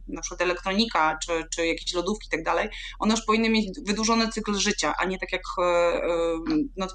na 0.09 0.21
przykład 0.21 0.41
elektronika 0.41 1.19
czy, 1.23 1.45
czy 1.55 1.67
jakieś 1.67 1.95
lodówki 1.95 2.27
i 2.27 2.31
tak 2.31 2.43
dalej, 2.43 2.69
one 2.99 3.15
już 3.15 3.25
powinny 3.25 3.49
mieć 3.51 3.81
wydłużony 3.87 4.29
cykl 4.29 4.55
życia, 4.55 4.95
a 4.99 5.05
nie 5.05 5.19
tak 5.19 5.33
jak 5.33 5.43
no, 6.77 6.87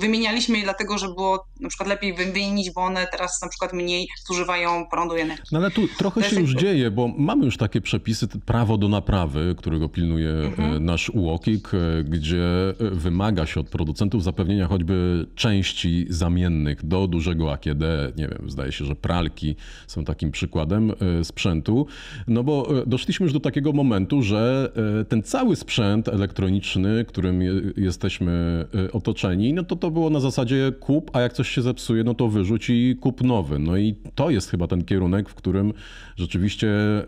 wymienialiśmy 0.00 0.58
je 0.58 0.64
dlatego, 0.64 0.98
że 0.98 1.08
było 1.08 1.44
na 1.60 1.68
przykład 1.68 1.88
lepiej 1.88 2.14
wymienić, 2.14 2.70
bo 2.70 2.80
one 2.80 3.06
teraz 3.06 3.42
na 3.42 3.48
przykład 3.48 3.72
mniej 3.72 4.08
zużywają 4.26 4.86
prądu 4.90 5.16
i 5.16 5.20
energii. 5.20 5.44
No 5.52 5.58
ale 5.58 5.70
tu 5.70 5.88
trochę 5.98 6.22
się 6.22 6.40
już 6.40 6.54
dzieje, 6.54 6.90
bo 6.90 7.08
mamy 7.08 7.44
już 7.44 7.56
takie 7.56 7.80
przepisy, 7.80 8.28
prawo 8.46 8.78
do 8.78 8.88
naprawy, 8.88 9.54
którego 9.58 9.88
pilnuje 9.88 10.30
e, 10.30 10.44
mhm. 10.44 10.84
nasz 10.84 11.10
UOKiK, 11.10 11.74
e, 11.74 12.04
gdzie 12.04 12.44
e, 12.68 12.74
wymaga 12.90 13.46
się 13.46 13.60
od 13.60 13.68
producentów 13.68 14.24
zapewnienia 14.24 14.66
choćby 14.66 15.26
części 15.34 16.06
zamiennych 16.08 16.86
do 16.86 17.06
dużego 17.06 17.52
AKD, 17.52 18.12
nie 18.16 18.28
wiem, 18.28 18.50
zdaje 18.50 18.72
się, 18.72 18.84
że 18.84 18.96
pralki 18.96 19.56
są 19.86 20.04
takim 20.04 20.30
przykładem 20.30 20.92
sprzętu, 21.22 21.86
no 22.28 22.44
bo 22.44 22.68
doszliśmy 22.86 23.24
już 23.24 23.32
do 23.32 23.40
takiego 23.40 23.72
momentu, 23.72 24.22
że 24.22 24.72
ten 25.08 25.22
cały 25.22 25.56
sprzęt 25.56 26.08
elektroniczny, 26.08 27.04
którym 27.04 27.42
jesteśmy 27.76 28.64
otoczeni, 28.92 29.52
no 29.52 29.64
to 29.68 29.76
to 29.76 29.90
było 29.90 30.10
na 30.10 30.20
zasadzie 30.20 30.72
kup, 30.80 31.10
a 31.16 31.20
jak 31.20 31.32
coś 31.32 31.48
się 31.48 31.62
zepsuje, 31.62 32.04
no 32.04 32.14
to 32.14 32.28
wyrzuć 32.28 32.70
i 32.70 32.96
kup 33.00 33.22
nowy. 33.22 33.58
No 33.58 33.76
i 33.76 33.94
to 34.14 34.30
jest 34.30 34.50
chyba 34.50 34.66
ten 34.66 34.84
kierunek, 34.84 35.28
w 35.28 35.34
którym 35.34 35.72
rzeczywiście 36.16 36.68
e, 36.68 37.04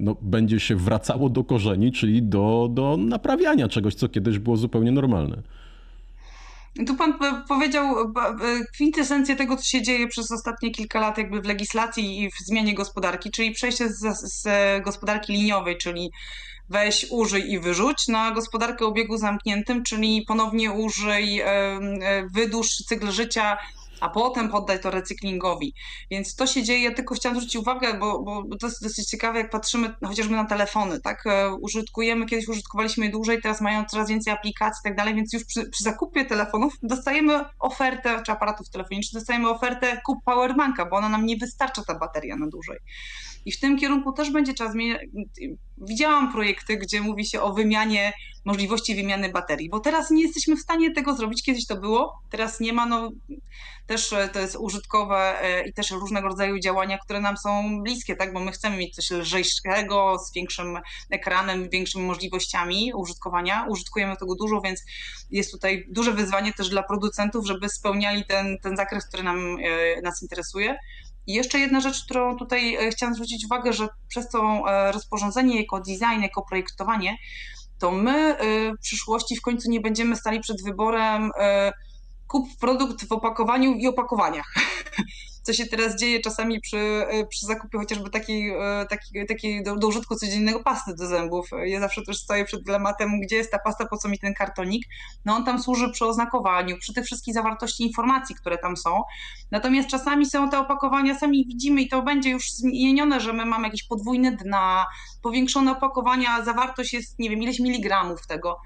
no, 0.00 0.16
będzie 0.22 0.60
się 0.60 0.76
wracało 0.76 1.28
do 1.28 1.44
korzeni, 1.44 1.92
czyli 1.92 2.22
do, 2.22 2.68
do 2.70 2.96
naprawiania 2.96 3.68
czegoś, 3.68 3.94
co 3.94 4.08
kiedyś 4.08 4.38
było 4.38 4.56
zupełnie 4.56 4.92
normalne. 4.92 5.42
Tu 6.86 6.96
pan 6.96 7.14
powiedział 7.48 8.12
kwintesencję 8.74 9.36
tego, 9.36 9.56
co 9.56 9.64
się 9.64 9.82
dzieje 9.82 10.08
przez 10.08 10.32
ostatnie 10.32 10.70
kilka 10.70 11.00
lat 11.00 11.18
jakby 11.18 11.40
w 11.40 11.44
legislacji 11.44 12.22
i 12.22 12.30
w 12.30 12.34
zmianie 12.46 12.74
gospodarki, 12.74 13.30
czyli 13.30 13.52
przejście 13.52 13.88
z, 13.88 14.00
z 14.20 14.48
gospodarki 14.84 15.32
liniowej, 15.32 15.78
czyli 15.78 16.10
weź, 16.68 17.06
użyj 17.10 17.52
i 17.52 17.60
wyrzuć, 17.60 18.08
na 18.08 18.30
gospodarkę 18.30 18.84
o 18.84 18.88
obiegu 18.88 19.16
zamkniętym, 19.16 19.82
czyli 19.82 20.24
ponownie 20.28 20.72
użyj, 20.72 21.42
wydłuż 22.34 22.68
cykl 22.68 23.10
życia 23.10 23.58
a 24.02 24.08
potem 24.08 24.48
poddaj 24.48 24.80
to 24.80 24.90
recyklingowi. 24.90 25.74
Więc 26.10 26.34
to 26.34 26.46
się 26.46 26.62
dzieje, 26.62 26.94
tylko 26.94 27.14
chciałam 27.14 27.36
zwrócić 27.36 27.56
uwagę, 27.56 27.94
bo, 27.94 28.22
bo 28.22 28.56
to 28.56 28.66
jest 28.66 28.82
dosyć 28.82 29.08
ciekawe, 29.08 29.38
jak 29.38 29.50
patrzymy 29.50 29.94
chociażby 30.04 30.34
na 30.36 30.44
telefony, 30.44 31.00
tak? 31.00 31.26
E, 31.26 31.54
użytkujemy, 31.54 32.26
kiedyś 32.26 32.48
użytkowaliśmy 32.48 33.06
je 33.06 33.12
dłużej, 33.12 33.42
teraz 33.42 33.60
mają 33.60 33.84
coraz 33.84 34.08
więcej 34.08 34.32
aplikacji 34.32 34.80
i 34.80 34.84
tak 34.84 34.96
dalej, 34.96 35.14
więc 35.14 35.32
już 35.32 35.44
przy, 35.44 35.70
przy, 35.70 35.84
zakupie 35.84 36.24
telefonów 36.24 36.74
dostajemy 36.82 37.44
ofertę, 37.58 38.22
czy 38.26 38.32
aparatów 38.32 38.70
telefonicznych, 38.70 39.20
dostajemy 39.20 39.50
ofertę 39.50 40.00
kup 40.06 40.18
powerbanka, 40.24 40.86
bo 40.86 40.96
ona 40.96 41.08
nam 41.08 41.26
nie 41.26 41.36
wystarcza 41.36 41.82
ta 41.86 41.98
bateria 41.98 42.36
na 42.36 42.46
dłużej. 42.46 42.78
I 43.44 43.52
w 43.52 43.60
tym 43.60 43.78
kierunku 43.78 44.12
też 44.12 44.30
będzie 44.30 44.52
zmieniać. 44.72 45.00
Widziałam 45.78 46.32
projekty, 46.32 46.76
gdzie 46.76 47.00
mówi 47.00 47.26
się 47.26 47.40
o 47.40 47.52
wymianie, 47.52 48.12
możliwości 48.44 48.94
wymiany 48.94 49.28
baterii, 49.28 49.68
bo 49.68 49.80
teraz 49.80 50.10
nie 50.10 50.22
jesteśmy 50.22 50.56
w 50.56 50.60
stanie 50.60 50.90
tego 50.90 51.16
zrobić. 51.16 51.42
Kiedyś 51.42 51.66
to 51.66 51.76
było, 51.76 52.22
teraz 52.30 52.60
nie 52.60 52.72
ma. 52.72 52.86
No, 52.86 53.10
też 53.86 54.12
e, 54.12 54.28
to 54.28 54.40
jest 54.40 54.56
użytkowe 54.56 55.42
e, 55.42 55.68
i 55.68 55.72
też 55.72 55.90
różnego 55.90 56.28
rodzaju 56.28 56.58
działania, 56.58 56.98
które 56.98 57.20
nam 57.20 57.36
są 57.36 57.82
bliskie, 57.82 58.16
tak? 58.16 58.32
bo 58.32 58.40
my 58.40 58.52
chcemy 58.52 58.76
mieć 58.76 58.94
coś 58.94 59.10
lżejszego, 59.10 60.18
z 60.18 60.34
większym 60.34 60.78
ekranem, 61.10 61.68
większymi 61.68 62.04
możliwościami 62.04 62.92
użytkowania. 62.94 63.66
Użytkujemy 63.68 64.16
tego 64.16 64.34
dużo, 64.34 64.60
więc 64.60 64.82
jest 65.30 65.52
tutaj 65.52 65.86
duże 65.88 66.12
wyzwanie 66.12 66.52
też 66.52 66.68
dla 66.68 66.82
producentów, 66.82 67.46
żeby 67.46 67.68
spełniali 67.68 68.24
ten, 68.24 68.58
ten 68.62 68.76
zakres, 68.76 69.08
który 69.08 69.22
nam, 69.22 69.56
e, 69.62 70.00
nas 70.02 70.22
interesuje. 70.22 70.78
I 71.26 71.32
jeszcze 71.32 71.58
jedna 71.58 71.80
rzecz, 71.80 72.04
którą 72.04 72.36
tutaj 72.36 72.74
e, 72.74 72.90
chciałam 72.90 73.14
zwrócić 73.14 73.44
uwagę, 73.44 73.72
że 73.72 73.88
przez 74.08 74.28
to 74.28 74.62
e, 74.66 74.92
rozporządzenie 74.92 75.60
jako 75.60 75.80
design, 75.80 76.22
jako 76.22 76.42
projektowanie, 76.42 77.16
to 77.78 77.90
my 77.90 78.12
e, 78.12 78.72
w 78.72 78.80
przyszłości 78.80 79.36
w 79.36 79.42
końcu 79.42 79.70
nie 79.70 79.80
będziemy 79.80 80.16
stali 80.16 80.40
przed 80.40 80.64
wyborem 80.64 81.30
kup 82.26 82.48
produkt 82.60 83.08
w 83.08 83.12
opakowaniu 83.12 83.72
i 83.72 83.86
opakowaniach. 83.86 84.54
co 85.42 85.52
się 85.52 85.66
teraz 85.66 85.96
dzieje 85.96 86.20
czasami 86.20 86.60
przy, 86.60 86.78
e, 86.78 87.26
przy 87.26 87.46
zakupie 87.46 87.78
chociażby 87.78 88.10
takiej, 88.10 88.50
e, 88.50 88.86
takiej, 88.90 89.26
takiej 89.26 89.62
do, 89.62 89.76
do 89.76 89.88
użytku 89.88 90.16
codziennego 90.16 90.62
pasty 90.62 90.94
do 90.94 91.06
zębów. 91.06 91.50
Ja 91.64 91.80
zawsze 91.80 92.02
też 92.02 92.18
stoję 92.18 92.44
przed 92.44 92.62
dylematem, 92.62 93.20
gdzie 93.20 93.36
jest 93.36 93.50
ta 93.50 93.58
pasta, 93.58 93.86
po 93.86 93.96
co 93.96 94.08
mi 94.08 94.18
ten 94.18 94.34
kartonik. 94.34 94.86
No 95.24 95.36
on 95.36 95.44
tam 95.44 95.62
służy 95.62 95.90
przy 95.90 96.06
oznakowaniu, 96.06 96.78
przy 96.78 96.94
tych 96.94 97.04
wszystkich 97.04 97.34
zawartości 97.34 97.82
informacji, 97.82 98.34
które 98.34 98.58
tam 98.58 98.76
są. 98.76 99.02
Natomiast 99.50 99.88
czasami 99.88 100.26
są 100.26 100.50
te 100.50 100.58
opakowania, 100.58 101.18
sami 101.18 101.46
widzimy 101.46 101.82
i 101.82 101.88
to 101.88 102.02
będzie 102.02 102.30
już 102.30 102.52
zmienione, 102.52 103.20
że 103.20 103.32
my 103.32 103.44
mamy 103.44 103.66
jakieś 103.66 103.82
podwójne 103.82 104.36
dna, 104.36 104.86
powiększone 105.22 105.72
opakowania, 105.72 106.44
zawartość 106.44 106.92
jest, 106.92 107.18
nie 107.18 107.30
wiem, 107.30 107.42
ileś 107.42 107.60
miligramów 107.60 108.26
tego 108.26 108.60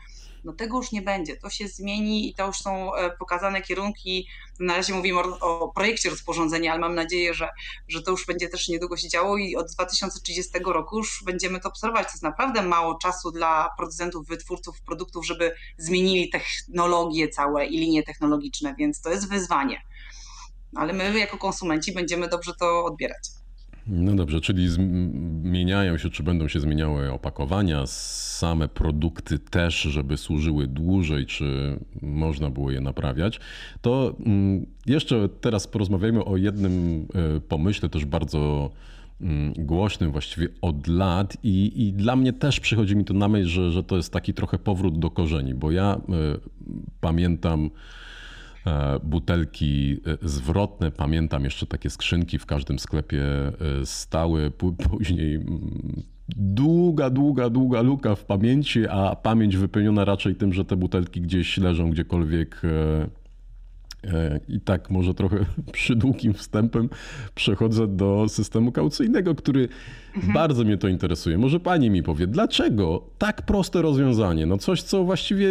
no 0.46 0.52
tego 0.52 0.76
już 0.76 0.92
nie 0.92 1.02
będzie, 1.02 1.36
to 1.36 1.50
się 1.50 1.68
zmieni 1.68 2.30
i 2.30 2.34
to 2.34 2.46
już 2.46 2.58
są 2.58 2.94
e, 2.94 3.10
pokazane 3.10 3.62
kierunki. 3.62 4.28
Na 4.60 4.76
razie 4.76 4.94
mówimy 4.94 5.20
o, 5.20 5.40
o 5.40 5.68
projekcie 5.68 6.10
rozporządzenia, 6.10 6.72
ale 6.72 6.80
mam 6.80 6.94
nadzieję, 6.94 7.34
że, 7.34 7.48
że 7.88 8.02
to 8.02 8.10
już 8.10 8.26
będzie 8.26 8.48
też 8.48 8.68
niedługo 8.68 8.96
się 8.96 9.08
działo 9.08 9.36
i 9.36 9.56
od 9.56 9.72
2030 9.72 10.52
roku 10.64 10.98
już 10.98 11.22
będziemy 11.24 11.60
to 11.60 11.68
obserwować. 11.68 12.06
To 12.06 12.12
jest 12.12 12.22
naprawdę 12.22 12.62
mało 12.62 12.98
czasu 12.98 13.30
dla 13.30 13.70
producentów, 13.76 14.26
wytwórców 14.26 14.80
produktów, 14.82 15.26
żeby 15.26 15.54
zmienili 15.78 16.30
technologie 16.30 17.28
całe 17.28 17.66
i 17.66 17.78
linie 17.78 18.02
technologiczne, 18.02 18.74
więc 18.78 19.00
to 19.00 19.10
jest 19.10 19.28
wyzwanie. 19.28 19.82
Ale 20.76 20.92
my 20.92 21.18
jako 21.18 21.38
konsumenci 21.38 21.92
będziemy 21.92 22.28
dobrze 22.28 22.54
to 22.60 22.84
odbierać. 22.84 23.35
No 23.88 24.14
dobrze, 24.14 24.40
czyli 24.40 24.68
zmieniają 24.68 25.98
się, 25.98 26.10
czy 26.10 26.22
będą 26.22 26.48
się 26.48 26.60
zmieniały 26.60 27.12
opakowania, 27.12 27.86
same 27.86 28.68
produkty 28.68 29.38
też, 29.38 29.80
żeby 29.80 30.16
służyły 30.16 30.66
dłużej, 30.66 31.26
czy 31.26 31.78
można 32.02 32.50
było 32.50 32.70
je 32.70 32.80
naprawiać. 32.80 33.40
To 33.80 34.16
mm, 34.26 34.66
jeszcze 34.86 35.28
teraz 35.28 35.66
porozmawiajmy 35.66 36.24
o 36.24 36.36
jednym 36.36 37.06
e, 37.36 37.40
pomyśle, 37.40 37.88
też 37.88 38.04
bardzo 38.04 38.70
mm, 39.20 39.52
głośnym 39.52 40.12
właściwie 40.12 40.48
od 40.62 40.86
lat 40.86 41.36
i, 41.42 41.86
i 41.86 41.92
dla 41.92 42.16
mnie 42.16 42.32
też 42.32 42.60
przychodzi 42.60 42.96
mi 42.96 43.04
to 43.04 43.14
na 43.14 43.28
myśl, 43.28 43.48
że, 43.48 43.72
że 43.72 43.82
to 43.82 43.96
jest 43.96 44.12
taki 44.12 44.34
trochę 44.34 44.58
powrót 44.58 44.98
do 44.98 45.10
korzeni, 45.10 45.54
bo 45.54 45.70
ja 45.70 45.96
y, 45.96 46.40
pamiętam 47.00 47.70
E, 47.70 48.05
butelki 49.04 50.00
e, 50.06 50.28
zwrotne. 50.28 50.90
Pamiętam 50.90 51.44
jeszcze 51.44 51.66
takie 51.66 51.90
skrzynki 51.90 52.38
w 52.38 52.46
każdym 52.46 52.78
sklepie 52.78 53.24
e, 53.24 53.52
stały. 53.84 54.50
Później 54.90 55.34
mm, 55.34 56.02
długa, 56.36 57.10
długa, 57.10 57.50
długa 57.50 57.82
luka 57.82 58.14
w 58.14 58.24
pamięci, 58.24 58.88
a 58.88 59.16
pamięć 59.16 59.56
wypełniona 59.56 60.04
raczej 60.04 60.34
tym, 60.34 60.52
że 60.52 60.64
te 60.64 60.76
butelki 60.76 61.20
gdzieś 61.20 61.58
leżą 61.58 61.90
gdziekolwiek 61.90 62.62
i 64.48 64.60
tak 64.60 64.90
może 64.90 65.14
trochę 65.14 65.38
przy 65.72 65.96
długim 65.96 66.34
wstępem 66.34 66.88
przechodzę 67.34 67.86
do 67.88 68.26
systemu 68.28 68.72
kaucyjnego, 68.72 69.34
który 69.34 69.68
mhm. 70.14 70.34
bardzo 70.34 70.64
mnie 70.64 70.78
to 70.78 70.88
interesuje. 70.88 71.38
Może 71.38 71.60
pani 71.60 71.90
mi 71.90 72.02
powie, 72.02 72.26
dlaczego 72.26 73.04
tak 73.18 73.42
proste 73.42 73.82
rozwiązanie? 73.82 74.46
No 74.46 74.58
coś, 74.58 74.82
co 74.82 75.04
właściwie 75.04 75.48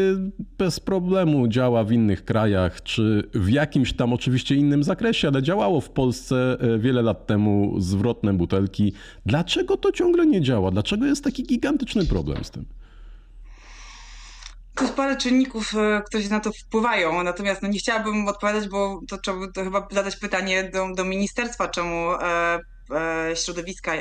bez 0.57 0.79
problemu 0.79 1.47
działa 1.47 1.83
w 1.83 1.91
innych 1.91 2.25
krajach, 2.25 2.83
czy 2.83 3.29
w 3.33 3.49
jakimś 3.49 3.93
tam 3.93 4.13
oczywiście 4.13 4.55
innym 4.55 4.83
zakresie, 4.83 5.27
ale 5.27 5.43
działało 5.43 5.81
w 5.81 5.89
Polsce 5.89 6.57
e, 6.59 6.79
wiele 6.79 7.01
lat 7.01 7.27
temu 7.27 7.75
zwrotne 7.79 8.33
butelki. 8.33 8.93
Dlaczego 9.25 9.77
to 9.77 9.91
ciągle 9.91 10.25
nie 10.25 10.41
działa? 10.41 10.71
Dlaczego 10.71 11.05
jest 11.05 11.23
taki 11.23 11.43
gigantyczny 11.43 12.05
problem 12.05 12.43
z 12.43 12.51
tym? 12.51 12.65
Jest 14.81 14.93
parę 14.93 15.17
czynników, 15.17 15.75
e, 15.75 16.01
które 16.05 16.23
na 16.29 16.39
to 16.39 16.51
wpływają, 16.51 17.23
natomiast 17.23 17.61
no 17.61 17.67
nie 17.67 17.79
chciałabym 17.79 18.27
odpowiadać, 18.27 18.67
bo 18.67 19.01
to 19.09 19.17
trzeba 19.17 19.51
to 19.53 19.63
chyba 19.63 19.87
zadać 19.91 20.15
pytanie 20.15 20.69
do, 20.73 20.87
do 20.95 21.05
ministerstwa, 21.05 21.67
czemu 21.67 22.11
e, 22.13 22.59
e, 22.91 23.35
środowiska, 23.35 23.91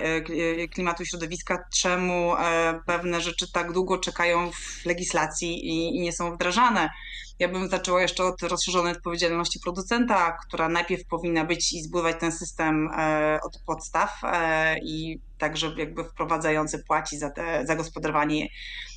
klimatu 0.73 1.03
i 1.03 1.07
środowiska, 1.07 1.65
czemu 1.75 2.33
pewne 2.87 3.21
rzeczy 3.21 3.53
tak 3.53 3.73
długo 3.73 3.99
czekają 3.99 4.51
w 4.53 4.87
legislacji 4.87 5.67
i, 5.67 5.97
i 5.97 6.01
nie 6.01 6.13
są 6.13 6.35
wdrażane. 6.35 6.91
Ja 7.39 7.49
bym 7.49 7.69
zaczęła 7.69 8.03
jeszcze 8.03 8.25
od 8.25 8.43
rozszerzonej 8.43 8.93
odpowiedzialności 8.93 9.61
producenta, 9.65 10.37
która 10.47 10.69
najpierw 10.69 11.07
powinna 11.07 11.45
być 11.45 11.73
i 11.73 11.83
zbudować 11.83 12.17
ten 12.21 12.33
system 12.33 12.91
od 13.43 13.63
podstaw 13.67 14.21
i 14.83 15.19
także 15.39 15.75
jakby 15.77 16.05
wprowadzający 16.05 16.85
płaci 16.89 17.19
za, 17.19 17.31
te, 17.31 17.67
za 17.67 17.77
gospodarowanie 17.77 18.47
E, 18.47 18.94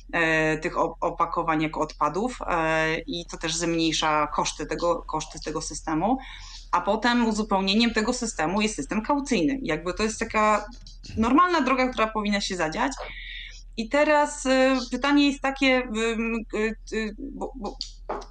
tych 0.62 0.78
opakowań 1.00 1.62
jako 1.62 1.80
odpadów 1.80 2.38
e, 2.46 2.98
i 2.98 3.26
to 3.26 3.36
też 3.36 3.56
zmniejsza 3.56 4.26
koszty 4.26 4.66
tego, 4.66 5.02
koszty 5.02 5.40
tego 5.44 5.62
systemu. 5.62 6.18
A 6.72 6.80
potem 6.80 7.26
uzupełnieniem 7.26 7.94
tego 7.94 8.12
systemu 8.12 8.60
jest 8.60 8.74
system 8.74 9.02
kaucyjny. 9.02 9.58
Jakby 9.62 9.94
to 9.94 10.02
jest 10.02 10.18
taka 10.18 10.66
normalna 11.16 11.60
droga, 11.60 11.88
która 11.88 12.06
powinna 12.06 12.40
się 12.40 12.56
zadziać. 12.56 12.92
I 13.76 13.88
teraz 13.88 14.46
e, 14.46 14.78
pytanie 14.90 15.26
jest 15.26 15.40
takie, 15.40 15.88
bo, 17.18 17.52
bo 17.56 17.76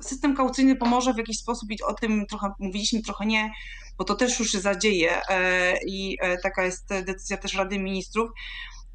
system 0.02 0.36
kaucyjny 0.36 0.76
pomoże 0.76 1.14
w 1.14 1.18
jakiś 1.18 1.38
sposób 1.38 1.72
i 1.72 1.84
o 1.84 1.94
tym 1.94 2.26
trochę 2.26 2.52
mówiliśmy, 2.60 3.02
trochę 3.02 3.26
nie, 3.26 3.52
bo 3.98 4.04
to 4.04 4.16
też 4.16 4.40
już 4.40 4.52
się 4.52 4.60
zadzieje 4.60 5.22
i 5.88 6.18
taka 6.44 6.64
jest 6.64 6.88
decyzja 7.06 7.38
też 7.38 7.54
Rady 7.54 7.80
Ministrów, 7.80 8.30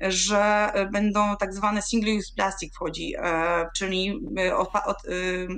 że 0.00 0.72
będą 0.92 1.36
tak 1.36 1.54
zwane 1.54 1.82
single-use 1.82 2.34
plastic 2.36 2.74
wchodzi, 2.74 3.14
e, 3.18 3.68
czyli 3.76 4.20
e, 4.38 4.52
e, 4.52 4.56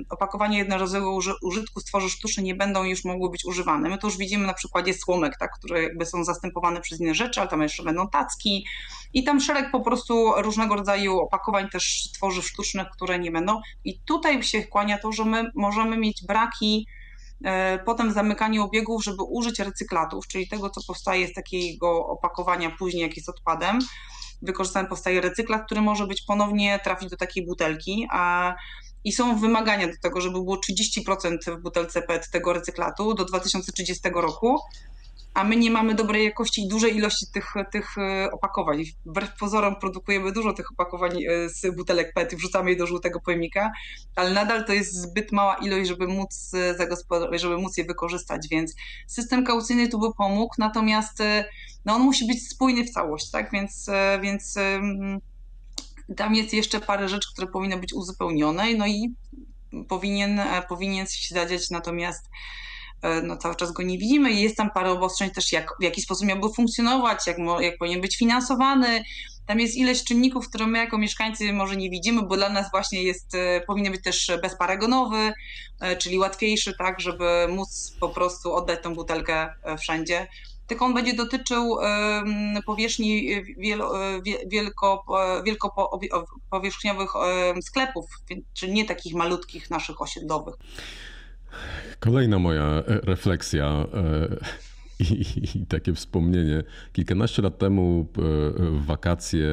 opakowanie 0.09 0.57
jednorazowego 0.57 1.17
użytku 1.41 1.79
z 1.79 1.83
tworzyw 1.83 2.11
sztucznych 2.11 2.45
nie 2.45 2.55
będą 2.55 2.83
już 2.83 3.05
mogły 3.05 3.29
być 3.29 3.45
używane. 3.45 3.89
My 3.89 3.97
to 3.97 4.07
już 4.07 4.17
widzimy 4.17 4.47
na 4.47 4.53
przykładzie 4.53 4.93
słomek, 4.93 5.37
tak, 5.39 5.51
które 5.59 5.83
jakby 5.83 6.05
są 6.05 6.23
zastępowane 6.23 6.81
przez 6.81 7.01
inne 7.01 7.15
rzeczy, 7.15 7.41
ale 7.41 7.49
tam 7.49 7.61
jeszcze 7.61 7.83
będą 7.83 8.09
tacki 8.09 8.65
i 9.13 9.23
tam 9.23 9.39
szereg 9.39 9.71
po 9.71 9.79
prostu 9.79 10.33
różnego 10.37 10.75
rodzaju 10.75 11.19
opakowań 11.19 11.69
też 11.69 12.11
tworzyw 12.13 12.47
sztucznych, 12.47 12.87
które 12.93 13.19
nie 13.19 13.31
będą. 13.31 13.61
I 13.83 13.99
tutaj 13.99 14.43
się 14.43 14.63
kłania 14.63 14.97
to, 14.97 15.11
że 15.11 15.25
my 15.25 15.51
możemy 15.55 15.97
mieć 15.97 16.23
braki 16.27 16.87
potem 17.85 18.09
w 18.11 18.13
zamykaniu 18.13 18.63
obiegów, 18.63 19.03
żeby 19.03 19.23
użyć 19.23 19.59
recyklatów, 19.59 20.27
czyli 20.27 20.47
tego, 20.47 20.69
co 20.69 20.81
powstaje 20.87 21.27
z 21.27 21.33
takiego 21.33 22.07
opakowania 22.07 22.71
później, 22.79 23.03
jak 23.03 23.15
jest 23.15 23.29
odpadem, 23.29 23.79
wykorzystany 24.41 24.89
powstaje 24.89 25.21
recyklat, 25.21 25.65
który 25.65 25.81
może 25.81 26.07
być 26.07 26.21
ponownie 26.21 26.79
trafić 26.83 27.09
do 27.09 27.17
takiej 27.17 27.45
butelki. 27.45 28.07
A, 28.11 28.55
i 29.03 29.11
są 29.11 29.39
wymagania 29.39 29.87
do 29.87 29.93
tego, 30.01 30.21
żeby 30.21 30.33
było 30.33 30.57
30% 30.57 31.57
w 31.57 31.61
butelce 31.61 32.01
PET 32.01 32.29
tego 32.31 32.53
recyklatu 32.53 33.13
do 33.13 33.25
2030 33.25 34.09
roku, 34.13 34.59
a 35.35 35.43
my 35.43 35.55
nie 35.55 35.71
mamy 35.71 35.95
dobrej 35.95 36.25
jakości 36.25 36.61
i 36.61 36.67
dużej 36.67 36.95
ilości 36.95 37.25
tych, 37.33 37.53
tych 37.71 37.97
e, 37.97 38.31
opakowań. 38.31 38.83
Wbrew 39.05 39.37
pozorom 39.39 39.75
produkujemy 39.75 40.31
dużo 40.31 40.53
tych 40.53 40.71
opakowań 40.71 41.11
e, 41.23 41.49
z 41.49 41.75
butelek 41.75 42.13
PET 42.13 42.33
i 42.33 42.35
wrzucamy 42.35 42.69
je 42.69 42.75
do 42.75 42.87
żółtego 42.87 43.21
pojemnika, 43.21 43.71
ale 44.15 44.31
nadal 44.31 44.65
to 44.65 44.73
jest 44.73 44.93
zbyt 44.93 45.31
mała 45.31 45.55
ilość, 45.55 45.89
żeby 45.89 46.07
móc, 46.07 46.51
e, 47.31 47.39
żeby 47.39 47.57
móc 47.57 47.77
je 47.77 47.83
wykorzystać, 47.83 48.47
więc 48.51 48.75
system 49.07 49.45
kaucyjny 49.45 49.87
tu 49.87 49.99
by 49.99 50.13
pomógł, 50.17 50.53
natomiast 50.57 51.23
no 51.85 51.95
on 51.95 52.01
musi 52.01 52.27
być 52.27 52.49
spójny 52.49 52.83
w 52.83 52.89
całość, 52.89 53.31
tak, 53.31 53.51
więc, 53.51 53.89
więc 54.21 54.55
tam 56.17 56.35
jest 56.35 56.53
jeszcze 56.53 56.79
parę 56.79 57.09
rzeczy, 57.09 57.27
które 57.33 57.47
powinny 57.47 57.77
być 57.77 57.93
uzupełnione, 57.93 58.73
no 58.73 58.87
i 58.87 59.15
powinien, 59.87 60.41
powinien 60.69 61.07
się 61.07 61.35
zadziać 61.35 61.69
natomiast 61.69 62.29
no 63.23 63.37
cały 63.37 63.55
czas 63.55 63.71
go 63.71 63.83
nie 63.83 63.97
widzimy 63.97 64.31
jest 64.31 64.57
tam 64.57 64.71
parę 64.71 64.91
obostrzeń 64.91 65.31
też, 65.31 65.51
jak, 65.51 65.73
w 65.79 65.83
jaki 65.83 66.01
sposób 66.01 66.27
miałby 66.27 66.49
funkcjonować, 66.55 67.27
jak, 67.27 67.37
jak 67.59 67.77
powinien 67.77 68.01
być 68.01 68.17
finansowany. 68.17 69.03
Tam 69.45 69.59
jest 69.59 69.75
ileś 69.75 70.03
czynników, 70.03 70.49
które 70.49 70.67
my 70.67 70.77
jako 70.77 70.97
mieszkańcy 70.97 71.53
może 71.53 71.75
nie 71.75 71.89
widzimy, 71.89 72.21
bo 72.21 72.37
dla 72.37 72.49
nas 72.49 72.71
właśnie 72.71 73.03
jest, 73.03 73.35
e, 73.35 73.61
powinien 73.61 73.91
być 73.91 74.03
też 74.03 74.31
bezparagonowy, 74.41 75.33
e, 75.81 75.95
czyli 75.95 76.17
łatwiejszy, 76.17 76.73
tak, 76.77 76.99
żeby 76.99 77.47
móc 77.49 77.95
po 77.99 78.09
prostu 78.09 78.53
oddać 78.53 78.83
tą 78.83 78.95
butelkę 78.95 79.53
wszędzie 79.79 80.27
tylko 80.67 80.85
on 80.85 80.93
będzie 80.93 81.13
dotyczył 81.13 81.77
powierzchni 82.65 83.41
wielko, 84.47 85.05
wielkopowierzchniowych 85.45 87.09
sklepów, 87.61 88.05
czyli 88.53 88.73
nie 88.73 88.85
takich 88.85 89.15
malutkich 89.15 89.69
naszych 89.69 90.01
osiedlowych. 90.01 90.55
Kolejna 91.99 92.39
moja 92.39 92.63
e, 92.63 92.83
refleksja 92.87 93.85
e, 93.93 94.27
i, 95.05 95.25
i, 95.57 95.65
takie 95.65 95.93
wspomnienie. 95.93 96.63
Kilkanaście 96.93 97.41
lat 97.41 97.57
temu 97.57 98.07
e, 98.17 98.21
w 98.71 98.85
wakacje 98.85 99.49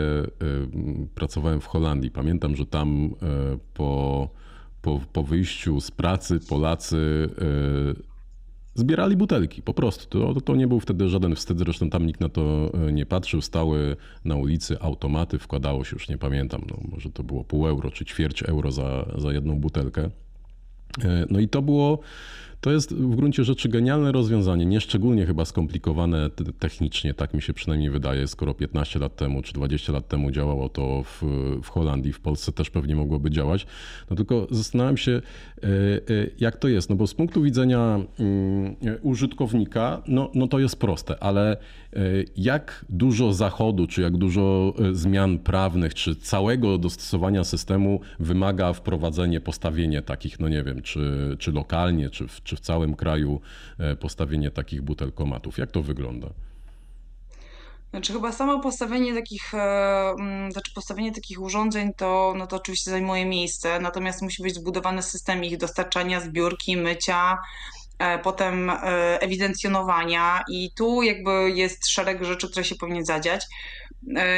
pracowałem 1.14 1.60
w 1.60 1.66
Holandii. 1.66 2.10
Pamiętam, 2.10 2.56
że 2.56 2.66
tam 2.66 3.14
po, 3.74 4.28
po, 4.82 5.00
po 5.12 5.22
wyjściu 5.22 5.80
z 5.80 5.90
pracy 5.90 6.40
Polacy 6.48 7.28
zbierali 8.74 9.16
butelki, 9.16 9.62
po 9.62 9.74
prostu. 9.74 10.06
To, 10.34 10.40
to 10.40 10.56
nie 10.56 10.66
był 10.66 10.80
wtedy 10.80 11.08
żaden 11.08 11.34
wstyd, 11.34 11.58
zresztą 11.58 11.90
tam 11.90 12.06
nikt 12.06 12.20
na 12.20 12.28
to 12.28 12.72
nie 12.92 13.06
patrzył. 13.06 13.40
Stały 13.40 13.96
na 14.24 14.36
ulicy 14.36 14.80
automaty, 14.80 15.38
wkładało 15.38 15.84
się, 15.84 15.96
już 15.96 16.08
nie 16.08 16.18
pamiętam, 16.18 16.62
no, 16.70 16.76
może 16.92 17.10
to 17.10 17.22
było 17.22 17.44
pół 17.44 17.68
euro 17.68 17.90
czy 17.90 18.04
ćwierć 18.04 18.42
euro 18.42 18.72
za, 18.72 19.06
za 19.18 19.32
jedną 19.32 19.60
butelkę. 19.60 20.10
E, 21.04 21.26
no 21.30 21.40
i 21.40 21.48
to 21.48 21.62
było 21.62 21.98
To 22.62 22.70
jest 22.70 22.94
w 22.94 23.16
gruncie 23.16 23.44
rzeczy 23.44 23.68
genialne 23.68 24.12
rozwiązanie, 24.12 24.66
nieszczególnie 24.66 25.26
chyba 25.26 25.44
skomplikowane 25.44 26.30
technicznie, 26.58 27.14
tak 27.14 27.34
mi 27.34 27.42
się 27.42 27.54
przynajmniej 27.54 27.90
wydaje, 27.90 28.26
skoro 28.26 28.54
15 28.54 28.98
lat 28.98 29.16
temu 29.16 29.42
czy 29.42 29.52
20 29.52 29.92
lat 29.92 30.08
temu 30.08 30.30
działało 30.30 30.68
to 30.68 31.02
w, 31.02 31.22
w 31.62 31.68
Holandii, 31.68 32.12
w 32.12 32.20
Polsce 32.20 32.52
też 32.52 32.70
pewnie 32.70 32.96
mogłoby 32.96 33.30
działać. 33.30 33.66
No 34.10 34.16
tylko 34.16 34.46
zastanawiam 34.50 34.96
się, 34.96 35.12
e, 35.12 35.66
e, 35.66 35.70
jak 36.40 36.56
to 36.56 36.68
jest, 36.68 36.90
no 36.90 36.96
bo 36.96 37.06
z 37.06 37.14
punktu 37.14 37.42
widzenia 37.42 38.00
mm, 38.18 38.76
użytkownika, 39.02 40.02
no, 40.06 40.30
no 40.34 40.48
to 40.48 40.58
jest 40.58 40.76
proste, 40.76 41.22
ale 41.22 41.52
e, 41.52 41.98
jak 42.36 42.84
dużo 42.88 43.32
zachodu, 43.32 43.86
czy 43.86 44.02
jak 44.02 44.16
dużo 44.16 44.74
zmian 44.92 45.38
prawnych, 45.38 45.94
czy 45.94 46.16
całego 46.16 46.78
dostosowania 46.78 47.44
systemu 47.44 48.00
wymaga 48.20 48.72
wprowadzenie, 48.72 49.40
postawienie 49.40 50.02
takich, 50.02 50.40
no 50.40 50.48
nie 50.48 50.62
wiem, 50.62 50.82
czy, 50.82 51.36
czy 51.38 51.52
lokalnie, 51.52 52.10
czy 52.10 52.28
w, 52.28 52.42
czy 52.52 52.56
w 52.56 52.60
całym 52.60 52.96
kraju 52.96 53.40
postawienie 54.00 54.50
takich 54.50 54.82
butelkomatów. 54.82 55.58
Jak 55.58 55.70
to 55.70 55.82
wygląda? 55.82 56.28
Znaczy 57.92 58.12
chyba 58.12 58.32
samo 58.32 58.60
postawienie 58.60 59.14
takich, 59.14 59.54
e, 59.54 60.10
mm, 60.10 60.52
znaczy 60.52 60.72
postawienie 60.74 61.12
takich 61.12 61.40
urządzeń 61.40 61.92
to, 61.96 62.34
no 62.36 62.46
to 62.46 62.56
oczywiście 62.56 62.90
zajmuje 62.90 63.26
miejsce, 63.26 63.80
natomiast 63.80 64.22
musi 64.22 64.42
być 64.42 64.54
zbudowany 64.54 65.02
system 65.02 65.44
ich 65.44 65.56
dostarczania, 65.56 66.20
zbiórki, 66.20 66.76
mycia, 66.76 67.38
e, 67.98 68.18
potem 68.18 68.70
e, 68.70 68.76
ewidencjonowania 69.20 70.42
i 70.50 70.70
tu 70.76 71.02
jakby 71.02 71.50
jest 71.50 71.88
szereg 71.88 72.24
rzeczy, 72.24 72.50
które 72.50 72.64
się 72.64 72.74
powinien 72.74 73.04
zadziać. 73.04 73.46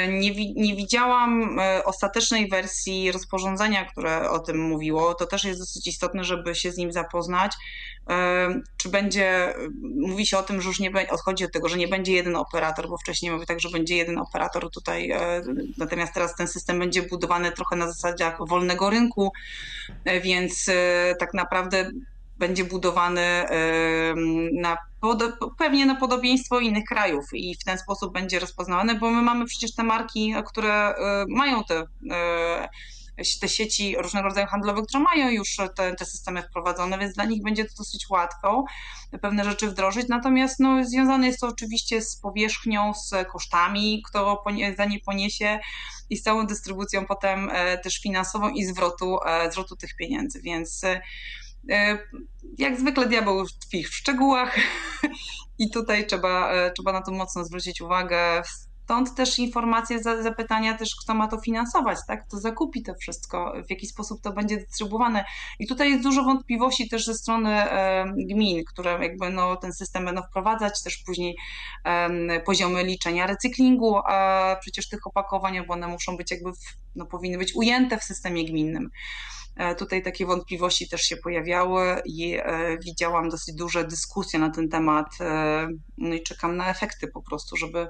Nie, 0.08 0.54
nie 0.54 0.76
widziałam 0.76 1.58
ostatecznej 1.84 2.48
wersji 2.48 3.12
rozporządzenia, 3.12 3.84
które 3.84 4.30
o 4.30 4.38
tym 4.38 4.60
mówiło. 4.60 5.14
To 5.14 5.26
też 5.26 5.44
jest 5.44 5.60
dosyć 5.60 5.86
istotne, 5.86 6.24
żeby 6.24 6.54
się 6.54 6.72
z 6.72 6.76
nim 6.76 6.92
zapoznać. 6.92 7.52
Czy 8.76 8.88
będzie, 8.88 9.54
mówi 9.96 10.26
się 10.26 10.38
o 10.38 10.42
tym, 10.42 10.60
że 10.60 10.68
już 10.68 10.80
nie 10.80 10.92
odchodzi 11.10 11.44
od 11.44 11.52
tego, 11.52 11.68
że 11.68 11.76
nie 11.76 11.88
będzie 11.88 12.12
jeden 12.12 12.36
operator, 12.36 12.88
bo 12.88 12.98
wcześniej 12.98 13.32
mówi 13.32 13.46
tak, 13.46 13.60
że 13.60 13.70
będzie 13.70 13.96
jeden 13.96 14.18
operator 14.18 14.70
tutaj, 14.70 15.10
e, 15.10 15.42
natomiast 15.78 16.14
teraz 16.14 16.36
ten 16.36 16.48
system 16.48 16.78
będzie 16.78 17.02
budowany 17.02 17.52
trochę 17.52 17.76
na 17.76 17.86
zasadzie 17.86 18.32
wolnego 18.48 18.90
rynku, 18.90 19.32
e, 20.04 20.20
więc 20.20 20.68
e, 20.68 21.14
tak 21.18 21.34
naprawdę 21.34 21.90
będzie 22.38 22.64
budowany 22.64 23.46
na 24.52 24.76
pewnie 25.58 25.86
na 25.86 25.94
podobieństwo 25.94 26.60
innych 26.60 26.84
krajów 26.84 27.24
i 27.32 27.54
w 27.54 27.64
ten 27.64 27.78
sposób 27.78 28.12
będzie 28.12 28.38
rozpoznawany, 28.38 28.94
bo 28.94 29.10
my 29.10 29.22
mamy 29.22 29.44
przecież 29.44 29.74
te 29.74 29.82
marki, 29.82 30.34
które 30.46 30.94
mają 31.28 31.64
te 31.64 31.86
te 33.40 33.48
sieci 33.48 33.96
różnego 33.98 34.28
rodzaju 34.28 34.46
handlowe, 34.46 34.82
które 34.82 35.02
mają 35.02 35.30
już 35.30 35.56
te, 35.76 35.94
te 35.94 36.04
systemy 36.04 36.42
wprowadzone, 36.42 36.98
więc 36.98 37.14
dla 37.14 37.24
nich 37.24 37.42
będzie 37.42 37.64
to 37.64 37.74
dosyć 37.78 38.10
łatwo 38.10 38.64
pewne 39.22 39.44
rzeczy 39.44 39.68
wdrożyć. 39.68 40.08
Natomiast 40.08 40.60
no, 40.60 40.84
związane 40.84 41.26
jest 41.26 41.40
to 41.40 41.48
oczywiście 41.48 42.02
z 42.02 42.16
powierzchnią, 42.16 42.94
z 42.94 43.28
kosztami, 43.32 44.02
kto 44.08 44.44
za 44.76 44.84
nie 44.84 45.00
poniesie 45.00 45.58
i 46.10 46.16
z 46.16 46.22
całą 46.22 46.46
dystrybucją 46.46 47.06
potem 47.06 47.50
e, 47.52 47.78
też 47.78 47.98
finansową 47.98 48.50
i 48.50 48.64
zwrotu, 48.64 49.18
e, 49.26 49.52
zwrotu 49.52 49.76
tych 49.76 49.96
pieniędzy. 49.96 50.40
Więc 50.42 50.84
e, 50.84 51.00
jak 52.58 52.80
zwykle 52.80 53.08
diabeł 53.08 53.46
tkwi 53.46 53.84
w 53.84 53.94
szczegółach 53.94 54.56
i 55.58 55.70
tutaj 55.70 56.06
trzeba, 56.06 56.52
trzeba 56.74 56.92
na 56.92 57.02
to 57.02 57.12
mocno 57.12 57.44
zwrócić 57.44 57.80
uwagę. 57.80 58.42
Stąd 58.84 59.14
też 59.14 59.38
informacje, 59.38 60.02
zapytania 60.02 60.78
też, 60.78 60.96
kto 60.96 61.14
ma 61.14 61.28
to 61.28 61.40
finansować, 61.40 61.98
tak? 62.06 62.26
Kto 62.28 62.38
zakupi 62.38 62.82
to 62.82 62.94
wszystko, 62.94 63.54
w 63.66 63.70
jaki 63.70 63.86
sposób 63.86 64.20
to 64.22 64.32
będzie 64.32 64.56
dystrybuowane. 64.56 65.24
I 65.58 65.66
tutaj 65.66 65.90
jest 65.90 66.02
dużo 66.02 66.24
wątpliwości 66.24 66.88
też 66.88 67.06
ze 67.06 67.14
strony 67.14 67.50
e, 67.50 68.04
gmin, 68.16 68.64
które 68.64 68.98
jakby 69.02 69.30
no, 69.30 69.56
ten 69.56 69.72
system 69.72 70.04
będą 70.04 70.22
wprowadzać, 70.22 70.82
też 70.82 71.02
później 71.06 71.36
poziomy 72.46 72.84
liczenia 72.84 73.26
recyklingu 73.26 74.00
przecież 74.60 74.88
tych 74.88 75.06
opakowań, 75.06 75.66
bo 75.66 75.74
one 75.74 75.88
muszą 75.88 76.16
być 76.16 76.30
jakby, 76.30 76.50
no, 76.94 77.06
powinny 77.06 77.38
być 77.38 77.54
ujęte 77.54 77.98
w 77.98 78.04
systemie 78.04 78.44
gminnym. 78.44 78.90
E, 79.56 79.74
tutaj 79.74 80.02
takie 80.02 80.26
wątpliwości 80.26 80.88
też 80.88 81.00
się 81.00 81.16
pojawiały 81.16 82.02
i 82.04 82.34
e, 82.34 82.78
widziałam 82.84 83.28
dosyć 83.28 83.54
duże 83.54 83.84
dyskusje 83.84 84.38
na 84.38 84.50
ten 84.50 84.68
temat. 84.68 85.06
No 85.98 86.14
i 86.14 86.22
czekam 86.22 86.56
na 86.56 86.70
efekty 86.70 87.08
po 87.08 87.22
prostu, 87.22 87.56
żeby 87.56 87.88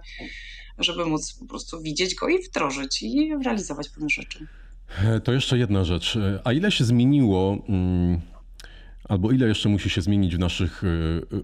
żeby 0.79 1.07
móc 1.07 1.39
po 1.41 1.47
prostu 1.47 1.83
widzieć 1.83 2.15
go 2.15 2.29
i 2.29 2.43
wdrożyć 2.43 3.03
i 3.03 3.33
realizować 3.45 3.89
pewne 3.89 4.09
rzeczy. 4.09 4.47
To 5.25 5.33
jeszcze 5.33 5.59
jedna 5.59 5.85
rzecz. 5.85 6.19
A 6.45 6.53
ile 6.53 6.71
się 6.71 6.85
zmieniło 6.85 7.59
mm, 7.69 8.21
Albo 9.09 9.33
ile 9.33 9.49
jeszcze 9.49 9.69
musi 9.69 9.91
się 9.91 10.01
zmienić 10.01 10.37
w 10.37 10.39
naszych 10.39 10.85
e, 10.85 10.87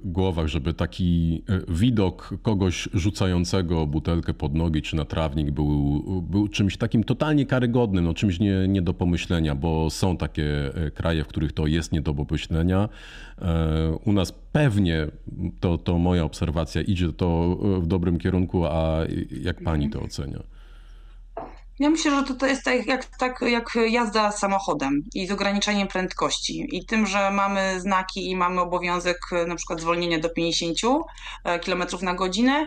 głowach, 0.04 0.46
żeby 0.46 0.74
taki 0.74 1.42
e, 1.48 1.72
widok 1.74 2.34
kogoś 2.42 2.88
rzucającego 2.94 3.86
butelkę 3.86 4.34
pod 4.34 4.54
nogi 4.54 4.82
czy 4.82 4.96
na 4.96 5.04
trawnik 5.04 5.50
był, 5.50 6.02
był 6.22 6.48
czymś 6.48 6.76
takim 6.76 7.04
totalnie 7.04 7.46
karygodnym, 7.46 8.04
no, 8.04 8.14
czymś 8.14 8.40
nie, 8.40 8.68
nie 8.68 8.82
do 8.82 8.94
pomyślenia, 8.94 9.54
bo 9.54 9.90
są 9.90 10.16
takie 10.16 10.74
e, 10.74 10.90
kraje, 10.90 11.24
w 11.24 11.26
których 11.26 11.52
to 11.52 11.66
jest 11.66 11.92
nie 11.92 12.00
do 12.00 12.14
pomyślenia. 12.14 12.88
U 14.04 14.12
nas 14.12 14.32
pewnie, 14.52 15.06
to, 15.60 15.78
to 15.78 15.98
moja 15.98 16.24
obserwacja, 16.24 16.82
idzie 16.82 17.12
to 17.12 17.58
w 17.80 17.86
dobrym 17.86 18.18
kierunku, 18.18 18.64
a 18.64 18.98
jak 19.42 19.62
pani 19.62 19.90
to 19.90 20.02
ocenia? 20.02 20.42
Ja 21.80 21.90
myślę, 21.90 22.10
że 22.10 22.22
to, 22.22 22.34
to 22.34 22.46
jest 22.46 22.64
tak 22.64 22.86
jak, 22.86 23.04
tak 23.04 23.40
jak 23.40 23.78
jazda 23.88 24.32
samochodem 24.32 25.02
i 25.14 25.26
z 25.26 25.30
ograniczeniem 25.30 25.88
prędkości 25.88 26.66
i 26.72 26.86
tym, 26.86 27.06
że 27.06 27.30
mamy 27.30 27.80
znaki 27.80 28.30
i 28.30 28.36
mamy 28.36 28.60
obowiązek 28.60 29.18
na 29.46 29.56
przykład 29.56 29.80
zwolnienia 29.80 30.18
do 30.18 30.30
50 30.30 30.78
e, 31.44 31.58
km 31.58 31.84
na 32.02 32.14
godzinę, 32.14 32.66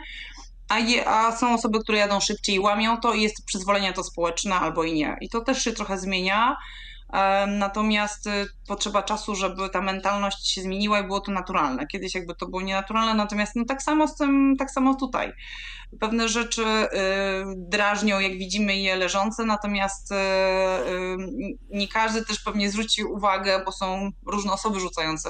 a, 0.69 0.79
je, 0.79 1.07
a 1.07 1.35
są 1.35 1.53
osoby, 1.53 1.79
które 1.79 1.97
jadą 1.97 2.19
szybciej 2.19 2.55
i 2.55 2.59
łamią 2.59 2.97
to 2.97 3.13
i 3.13 3.21
jest 3.21 3.45
przyzwolenie 3.45 3.93
to 3.93 4.03
społeczne 4.03 4.55
albo 4.55 4.83
i 4.83 4.93
nie. 4.93 5.17
I 5.21 5.29
to 5.29 5.41
też 5.41 5.63
się 5.63 5.71
trochę 5.71 5.97
zmienia. 5.97 6.57
Natomiast 7.47 8.27
y, 8.27 8.45
potrzeba 8.67 9.03
czasu, 9.03 9.35
żeby 9.35 9.69
ta 9.69 9.81
mentalność 9.81 10.53
się 10.53 10.61
zmieniła 10.61 10.99
i 10.99 11.03
było 11.03 11.19
to 11.19 11.31
naturalne. 11.31 11.87
Kiedyś 11.87 12.15
jakby 12.15 12.35
to 12.35 12.47
było 12.47 12.61
nienaturalne, 12.61 13.13
natomiast 13.13 13.55
no 13.55 13.65
tak 13.65 13.83
samo 13.83 14.07
z 14.07 14.15
tym, 14.15 14.55
tak 14.59 14.71
samo 14.71 14.95
tutaj. 14.95 15.33
Pewne 15.99 16.29
rzeczy 16.29 16.65
y, 16.65 16.87
drażnią, 17.55 18.19
jak 18.19 18.31
widzimy 18.31 18.77
je 18.77 18.95
leżące, 18.95 19.45
natomiast 19.45 20.11
y, 20.11 20.15
nie 21.69 21.87
każdy 21.87 22.25
też 22.25 22.39
pewnie 22.39 22.71
zwróci 22.71 23.03
uwagę, 23.03 23.61
bo 23.65 23.71
są 23.71 24.11
różne 24.25 24.53
osoby 24.53 24.79
rzucające 24.79 25.29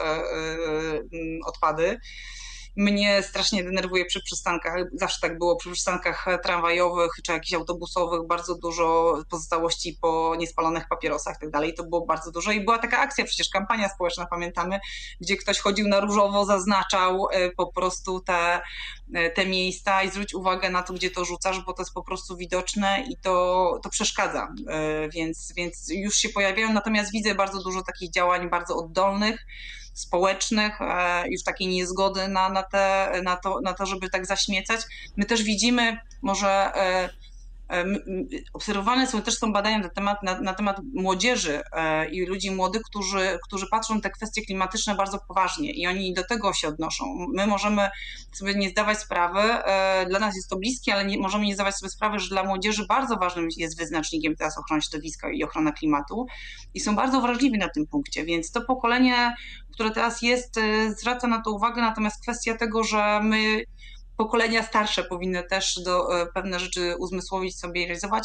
odpady 1.46 2.00
mnie 2.76 3.24
strasznie 3.24 3.64
denerwuje 3.64 4.06
przy 4.06 4.24
przystankach, 4.24 4.76
zawsze 4.94 5.20
tak 5.22 5.38
było 5.38 5.56
przy 5.56 5.72
przystankach 5.72 6.26
tramwajowych 6.44 7.12
czy 7.24 7.32
jakichś 7.32 7.54
autobusowych, 7.54 8.28
bardzo 8.28 8.56
dużo 8.56 9.18
pozostałości 9.30 9.98
po 10.02 10.36
niespalonych 10.38 10.88
papierosach 10.88 11.38
i 11.38 11.40
tak 11.40 11.50
dalej, 11.50 11.74
to 11.74 11.84
było 11.84 12.06
bardzo 12.06 12.32
dużo. 12.32 12.52
I 12.52 12.62
była 12.62 12.78
taka 12.78 13.00
akcja, 13.00 13.26
przecież 13.26 13.50
kampania 13.50 13.90
społeczna, 13.90 14.26
pamiętamy, 14.26 14.80
gdzie 15.22 15.38
ktoś 15.38 15.60
chodził 15.60 15.88
na 15.88 16.00
różowo, 16.00 16.46
zaznaczał 16.46 17.28
e, 17.32 17.52
po 17.52 17.72
prostu 17.72 18.20
te, 18.20 18.62
e, 19.14 19.30
te 19.30 19.46
miejsca 19.46 20.04
i 20.04 20.10
zwróć 20.10 20.34
uwagę 20.34 20.70
na 20.70 20.84
to, 20.84 20.94
gdzie 20.94 21.12
to 21.12 21.26
rzucasz, 21.26 21.60
bo 21.66 21.74
to 21.74 21.82
jest 21.82 21.94
po 21.94 22.04
prostu 22.04 22.38
widoczne 22.38 23.06
i 23.10 23.18
to, 23.18 23.80
to 23.84 23.90
przeszkadza, 23.90 24.48
e, 24.68 25.10
więc, 25.10 25.54
więc 25.56 25.90
już 25.90 26.16
się 26.16 26.30
pojawiają, 26.30 26.74
natomiast 26.74 27.12
widzę 27.12 27.36
bardzo 27.36 27.64
dużo 27.64 27.82
takich 27.82 28.12
działań 28.12 28.50
bardzo 28.50 28.76
oddolnych, 28.76 29.46
społecznych, 29.94 30.82
e, 30.82 31.24
już 31.30 31.44
takiej 31.44 31.68
niezgody 31.68 32.28
na, 32.28 32.50
na, 32.50 32.64
te, 32.64 33.12
na, 33.24 33.36
to, 33.36 33.62
na 33.62 33.74
to, 33.74 33.86
żeby 33.86 34.10
tak 34.10 34.26
zaśmiecać. 34.26 34.82
My 35.18 35.26
też 35.26 35.44
widzimy 35.44 35.98
może 36.22 36.50
e, 36.50 37.10
e, 37.70 37.86
obserwowane 38.54 39.08
są 39.08 39.22
też 39.22 39.38
są 39.38 39.54
badania 39.54 39.80
na 39.80 39.90
temat, 39.90 40.24
na, 40.24 40.42
na, 40.42 40.54
temat 40.54 40.78
młodzieży 40.94 41.62
i 42.12 42.26
ludzi 42.26 42.52
młodych, 42.52 42.82
którzy, 42.82 43.40
którzy 43.44 43.68
patrzą 43.72 44.02
te 44.02 44.10
kwestie 44.10 44.42
klimatyczne 44.42 44.96
bardzo 44.96 45.20
poważnie 45.28 45.72
i 45.72 45.88
oni 45.88 46.14
do 46.14 46.24
tego 46.24 46.54
się 46.54 46.68
odnoszą. 46.68 47.06
My 47.34 47.48
możemy 47.48 47.90
sobie 48.34 48.54
nie 48.54 48.70
zdawać 48.70 49.00
sprawy, 49.00 49.42
dla 50.10 50.20
nas 50.20 50.36
jest 50.36 50.50
to 50.50 50.56
bliskie, 50.56 50.94
ale 50.94 51.06
nie, 51.06 51.18
możemy 51.18 51.46
nie 51.46 51.54
zdawać 51.54 51.76
sobie 51.76 51.90
sprawy, 51.90 52.20
że 52.20 52.30
dla 52.30 52.44
młodzieży 52.44 52.86
bardzo 52.90 53.18
ważnym 53.18 53.48
jest 53.58 53.78
wyznacznikiem 53.78 54.36
teraz 54.36 54.58
ochrona 54.58 54.82
środowiska 54.82 55.32
i 55.32 55.44
ochrona 55.44 55.72
klimatu 55.72 56.26
i 56.74 56.80
są 56.80 56.96
bardzo 56.96 57.22
wrażliwi 57.22 57.58
na 57.58 57.70
tym 57.70 57.88
punkcie, 57.88 58.26
więc 58.26 58.52
to 58.52 58.62
pokolenie 58.62 59.36
które 59.74 59.92
teraz 59.92 60.22
jest, 60.22 60.58
y, 60.58 60.94
zwraca 60.94 61.28
na 61.28 61.42
to 61.42 61.52
uwagę, 61.52 61.82
natomiast 61.82 62.22
kwestia 62.22 62.58
tego, 62.58 62.84
że 62.84 63.20
my, 63.24 63.64
pokolenia 64.18 64.64
starsze, 64.64 65.04
powinny 65.04 65.44
też 65.44 65.80
do, 65.86 66.22
y, 66.22 66.26
pewne 66.34 66.60
rzeczy 66.60 66.96
uzmysłowić 67.00 67.60
sobie 67.60 67.82
i 67.84 67.86
realizować. 67.86 68.24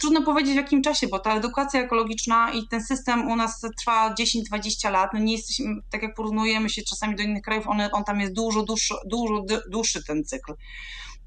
Trudno 0.00 0.22
powiedzieć 0.22 0.52
w 0.52 0.56
jakim 0.56 0.82
czasie, 0.82 1.08
bo 1.08 1.18
ta 1.18 1.36
edukacja 1.36 1.80
ekologiczna 1.80 2.52
i 2.52 2.68
ten 2.68 2.82
system 2.82 3.30
u 3.30 3.36
nas 3.36 3.60
trwa 3.80 4.14
10-20 4.14 4.90
lat. 4.90 5.10
No 5.14 5.20
nie 5.20 5.32
jesteśmy, 5.32 5.74
tak 5.90 6.02
jak 6.02 6.14
porównujemy 6.14 6.70
się 6.70 6.82
czasami 6.82 7.16
do 7.16 7.22
innych 7.22 7.42
krajów, 7.42 7.68
on, 7.68 7.80
on 7.92 8.04
tam 8.04 8.20
jest 8.20 8.32
dużo 8.32 8.62
dłuższy, 8.62 8.94
dużo 9.06 9.44
dłuższy 9.70 10.04
ten 10.04 10.24
cykl. 10.24 10.52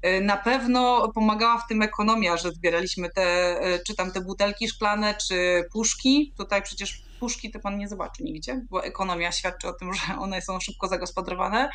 Y, 0.06 0.20
na 0.20 0.36
pewno 0.36 1.12
pomagała 1.14 1.58
w 1.58 1.66
tym 1.68 1.82
ekonomia, 1.82 2.36
że 2.36 2.50
zbieraliśmy 2.50 3.10
te, 3.10 3.60
czy 3.86 3.94
tam 3.94 4.12
te 4.12 4.20
butelki 4.20 4.68
szklane, 4.68 5.14
czy 5.28 5.64
puszki. 5.72 6.32
Tutaj 6.36 6.62
przecież 6.62 7.05
puszki 7.20 7.50
to 7.50 7.60
pan 7.60 7.78
nie 7.78 7.88
zobaczy 7.88 8.24
nigdzie, 8.24 8.66
bo 8.70 8.84
ekonomia 8.84 9.32
świadczy 9.32 9.68
o 9.68 9.72
tym, 9.72 9.94
że 9.94 10.18
one 10.18 10.42
są 10.42 10.60
szybko 10.60 10.88
zagospodarowane, 10.88 11.70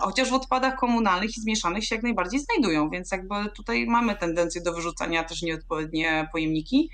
chociaż 0.00 0.30
w 0.30 0.34
odpadach 0.34 0.76
komunalnych 0.76 1.36
i 1.36 1.40
zmieszanych 1.40 1.84
się 1.84 1.94
jak 1.94 2.02
najbardziej 2.02 2.40
znajdują, 2.40 2.90
więc 2.90 3.12
jakby 3.12 3.34
tutaj 3.56 3.86
mamy 3.86 4.16
tendencję 4.16 4.62
do 4.62 4.72
wyrzucania 4.72 5.24
też 5.24 5.42
nieodpowiednie 5.42 6.28
pojemniki. 6.32 6.90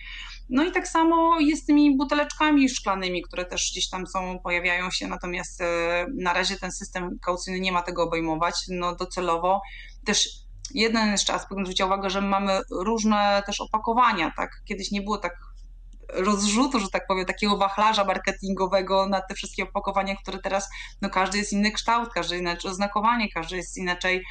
No 0.50 0.64
i 0.64 0.72
tak 0.72 0.88
samo 0.88 1.40
jest 1.40 1.62
z 1.62 1.66
tymi 1.66 1.96
buteleczkami 1.96 2.68
szklanymi, 2.68 3.22
które 3.22 3.44
też 3.44 3.70
gdzieś 3.72 3.88
tam 3.88 4.06
są, 4.06 4.38
pojawiają 4.38 4.90
się, 4.90 5.06
natomiast 5.06 5.60
e, 5.60 6.06
na 6.14 6.32
razie 6.32 6.56
ten 6.56 6.72
system 6.72 7.18
kaucyjny 7.22 7.60
nie 7.60 7.72
ma 7.72 7.82
tego 7.82 8.02
obejmować. 8.02 8.54
No 8.68 8.96
docelowo 8.96 9.60
też 10.04 10.28
jeden 10.74 11.10
jeszcze 11.10 11.34
aspekt, 11.34 11.60
zwrócić 11.60 11.80
uwagę, 11.80 12.10
że 12.10 12.20
mamy 12.20 12.60
różne 12.70 13.42
też 13.46 13.60
opakowania, 13.60 14.32
tak? 14.36 14.50
Kiedyś 14.64 14.90
nie 14.90 15.02
było 15.02 15.18
tak 15.18 15.32
rozrzutu, 16.12 16.80
że 16.80 16.88
tak 16.88 17.06
powiem, 17.06 17.26
takiego 17.26 17.56
wachlarza 17.56 18.04
marketingowego 18.04 19.06
na 19.06 19.20
te 19.20 19.34
wszystkie 19.34 19.62
opakowania, 19.62 20.16
które 20.16 20.38
teraz, 20.38 20.68
no 21.02 21.10
każdy 21.10 21.38
jest 21.38 21.52
inny 21.52 21.72
kształt, 21.72 22.08
każdy 22.14 22.38
inaczej 22.38 22.70
oznakowanie, 22.70 23.28
każdy 23.32 23.56
jest 23.56 23.76
inaczej 23.76 24.24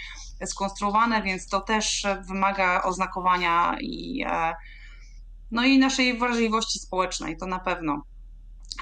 skonstruowane, 0.45 1.21
więc 1.21 1.47
to 1.47 1.61
też 1.61 2.07
wymaga 2.27 2.83
oznakowania 2.83 3.77
i 3.81 4.23
e, 4.27 4.53
no 5.51 5.65
i 5.65 5.79
naszej 5.79 6.17
wrażliwości 6.17 6.79
społecznej, 6.79 7.37
to 7.37 7.45
na 7.45 7.59
pewno. 7.59 8.01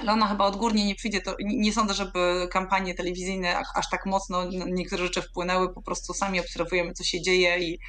Ale 0.02 0.12
ona 0.12 0.28
chyba 0.28 0.46
odgórnie 0.46 0.86
nie 0.86 0.96
przyjdzie. 0.96 1.22
To 1.22 1.36
nie 1.40 1.74
sądzę, 1.74 1.94
żeby 1.94 2.48
kampanie 2.52 2.96
telewizyjne 2.96 3.62
aż 3.76 3.90
tak 3.90 4.06
mocno 4.06 4.44
niektóre 4.68 5.04
rzeczy 5.04 5.22
wpłynęły. 5.22 5.74
Po 5.74 5.82
prostu 5.82 6.14
sami 6.14 6.40
obserwujemy, 6.40 6.94
co 6.94 7.04
się 7.04 7.22
dzieje 7.22 7.60
i 7.60 7.80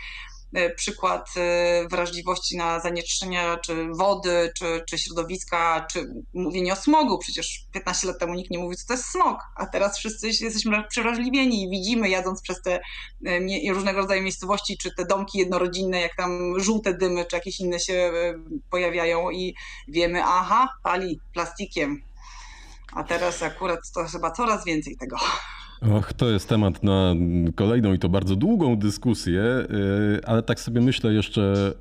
przykład 0.77 1.29
e, 1.37 1.88
wrażliwości 1.88 2.57
na 2.57 2.81
zanieczyszczenia 2.81 3.57
czy 3.57 3.88
wody, 3.92 4.53
czy, 4.59 4.85
czy 4.88 4.99
środowiska, 4.99 5.87
czy 5.92 6.09
mówienie 6.35 6.73
o 6.73 6.77
smogu. 6.77 7.19
Przecież 7.19 7.66
15 7.73 8.07
lat 8.07 8.19
temu 8.19 8.35
nikt 8.35 8.51
nie 8.51 8.59
mówił, 8.59 8.77
co 8.77 8.87
to 8.87 8.95
jest 8.95 9.05
smog, 9.05 9.38
a 9.57 9.66
teraz 9.66 9.99
wszyscy 9.99 10.27
jesteśmy 10.27 10.85
przerażliwieni 10.88 11.62
i 11.62 11.71
widzimy 11.71 12.09
jadąc 12.09 12.42
przez 12.42 12.62
te 12.62 12.81
e, 13.27 13.73
różnego 13.73 14.01
rodzaju 14.01 14.23
miejscowości, 14.23 14.79
czy 14.79 14.95
te 14.95 15.05
domki 15.05 15.38
jednorodzinne, 15.38 16.01
jak 16.01 16.16
tam 16.16 16.61
żółte 16.61 16.95
dymy, 16.95 17.25
czy 17.25 17.37
jakieś 17.37 17.61
inne 17.61 17.81
się 17.81 18.12
pojawiają 18.71 19.31
i 19.31 19.55
wiemy, 19.88 20.25
aha, 20.25 20.69
pali 20.83 21.21
plastikiem. 21.35 22.03
A 22.92 23.05
teraz 23.05 23.42
akurat 23.42 23.81
to 23.95 24.05
chyba 24.05 24.31
coraz 24.31 24.64
więcej 24.64 24.97
tego. 24.97 25.16
Och, 25.80 26.12
to 26.12 26.30
jest 26.30 26.48
temat 26.48 26.82
na 26.82 27.14
kolejną 27.54 27.92
i 27.92 27.98
to 27.98 28.08
bardzo 28.08 28.36
długą 28.36 28.76
dyskusję, 28.76 29.42
y, 29.42 30.26
ale 30.26 30.42
tak 30.42 30.60
sobie 30.60 30.80
myślę 30.80 31.12
jeszcze 31.12 31.72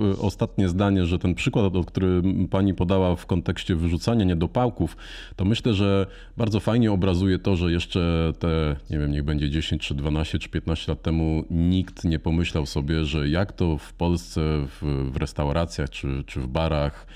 y, 0.00 0.20
ostatnie 0.20 0.68
zdanie, 0.68 1.06
że 1.06 1.18
ten 1.18 1.34
przykład, 1.34 1.72
który 1.86 2.22
pani 2.50 2.74
podała 2.74 3.16
w 3.16 3.26
kontekście 3.26 3.76
wyrzucania 3.76 4.24
niedopałków, 4.24 4.96
to 5.36 5.44
myślę, 5.44 5.74
że 5.74 6.06
bardzo 6.36 6.60
fajnie 6.60 6.92
obrazuje 6.92 7.38
to, 7.38 7.56
że 7.56 7.72
jeszcze 7.72 8.32
te, 8.38 8.76
nie 8.90 8.98
wiem, 8.98 9.12
niech 9.12 9.24
będzie 9.24 9.50
10 9.50 9.82
czy 9.82 9.94
12 9.94 10.38
czy 10.38 10.48
15 10.48 10.92
lat 10.92 11.02
temu 11.02 11.44
nikt 11.50 12.04
nie 12.04 12.18
pomyślał 12.18 12.66
sobie, 12.66 13.04
że 13.04 13.28
jak 13.28 13.52
to 13.52 13.78
w 13.78 13.92
Polsce 13.92 14.40
w, 14.66 15.10
w 15.12 15.16
restauracjach 15.16 15.90
czy, 15.90 16.24
czy 16.26 16.40
w 16.40 16.46
barach 16.46 17.06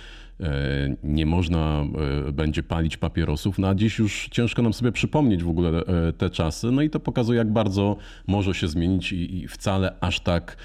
nie 1.03 1.27
można 1.27 1.85
e, 2.29 2.33
będzie 2.33 2.62
palić 2.62 2.96
papierosów. 2.96 3.59
No 3.59 3.68
a 3.68 3.74
dziś 3.74 3.98
już 3.98 4.29
ciężko 4.31 4.62
nam 4.62 4.72
sobie 4.72 4.92
przypomnieć 4.92 5.42
w 5.42 5.48
ogóle 5.48 5.68
e, 5.70 6.12
te 6.12 6.31
czasy. 6.31 6.70
No 6.70 6.83
i 6.83 6.90
to 6.90 7.01
pokazuje, 7.01 7.38
jak 7.38 7.53
bardzo 7.53 7.96
może 8.27 8.55
się 8.55 8.68
zmienić 8.68 9.12
i, 9.12 9.48
wcale 9.48 9.94
aż 10.01 10.20
tak 10.20 10.57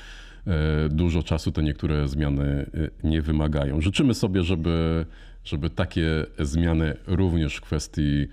dużo 0.89 1.23
czasu 1.23 1.51
te 1.51 1.63
niektóre 1.63 2.07
zmiany 2.07 2.69
nie 3.03 3.21
wymagają. 3.21 3.81
Życzymy 3.81 4.13
sobie, 4.13 4.43
żeby, 4.43 5.05
żeby 5.43 5.69
takie 5.69 6.25
zmiany 6.39 6.95
również 7.07 7.55
w 7.55 7.61
kwestii 7.61 8.27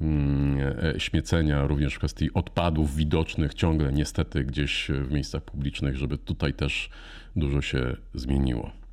mm, 0.00 0.58
śmiecenia, 0.98 1.66
również 1.66 1.94
w 1.94 1.98
kwestii 1.98 2.34
odpadów 2.34 2.96
widocznych 2.96 3.54
ciągle 3.54 3.92
niestety 3.92 4.44
gdzieś 4.44 4.88
w 4.88 5.12
miejscach 5.12 5.42
publicznych, 5.42 5.96
żeby 5.96 6.18
tutaj 6.18 6.54
też 6.54 6.90
dużo 7.36 7.60
się 7.62 7.96
zmieniło. 8.14 8.83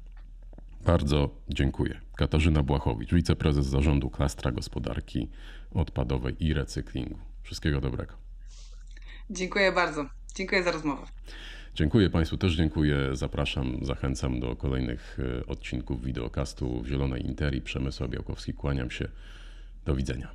Bardzo 0.85 1.29
dziękuję. 1.49 2.01
Katarzyna 2.15 2.63
Błachowicz, 2.63 3.13
wiceprezes 3.13 3.65
zarządu 3.65 4.09
klastra 4.09 4.51
gospodarki 4.51 5.29
odpadowej 5.73 6.35
i 6.39 6.53
recyklingu. 6.53 7.19
Wszystkiego 7.43 7.81
dobrego. 7.81 8.13
Dziękuję 9.29 9.71
bardzo. 9.71 10.05
Dziękuję 10.35 10.63
za 10.63 10.71
rozmowę. 10.71 11.07
Dziękuję 11.75 12.09
Państwu, 12.09 12.37
też 12.37 12.55
dziękuję. 12.55 12.97
Zapraszam, 13.13 13.77
zachęcam 13.81 14.39
do 14.39 14.55
kolejnych 14.55 15.17
e, 15.39 15.45
odcinków 15.45 16.05
wideokastu 16.05 16.81
w 16.81 16.87
Zielonej 16.87 17.25
Interi. 17.25 17.61
Przemysł 17.61 18.07
Białkowski, 18.07 18.53
kłaniam 18.53 18.91
się. 18.91 19.07
Do 19.85 19.95
widzenia. 19.95 20.31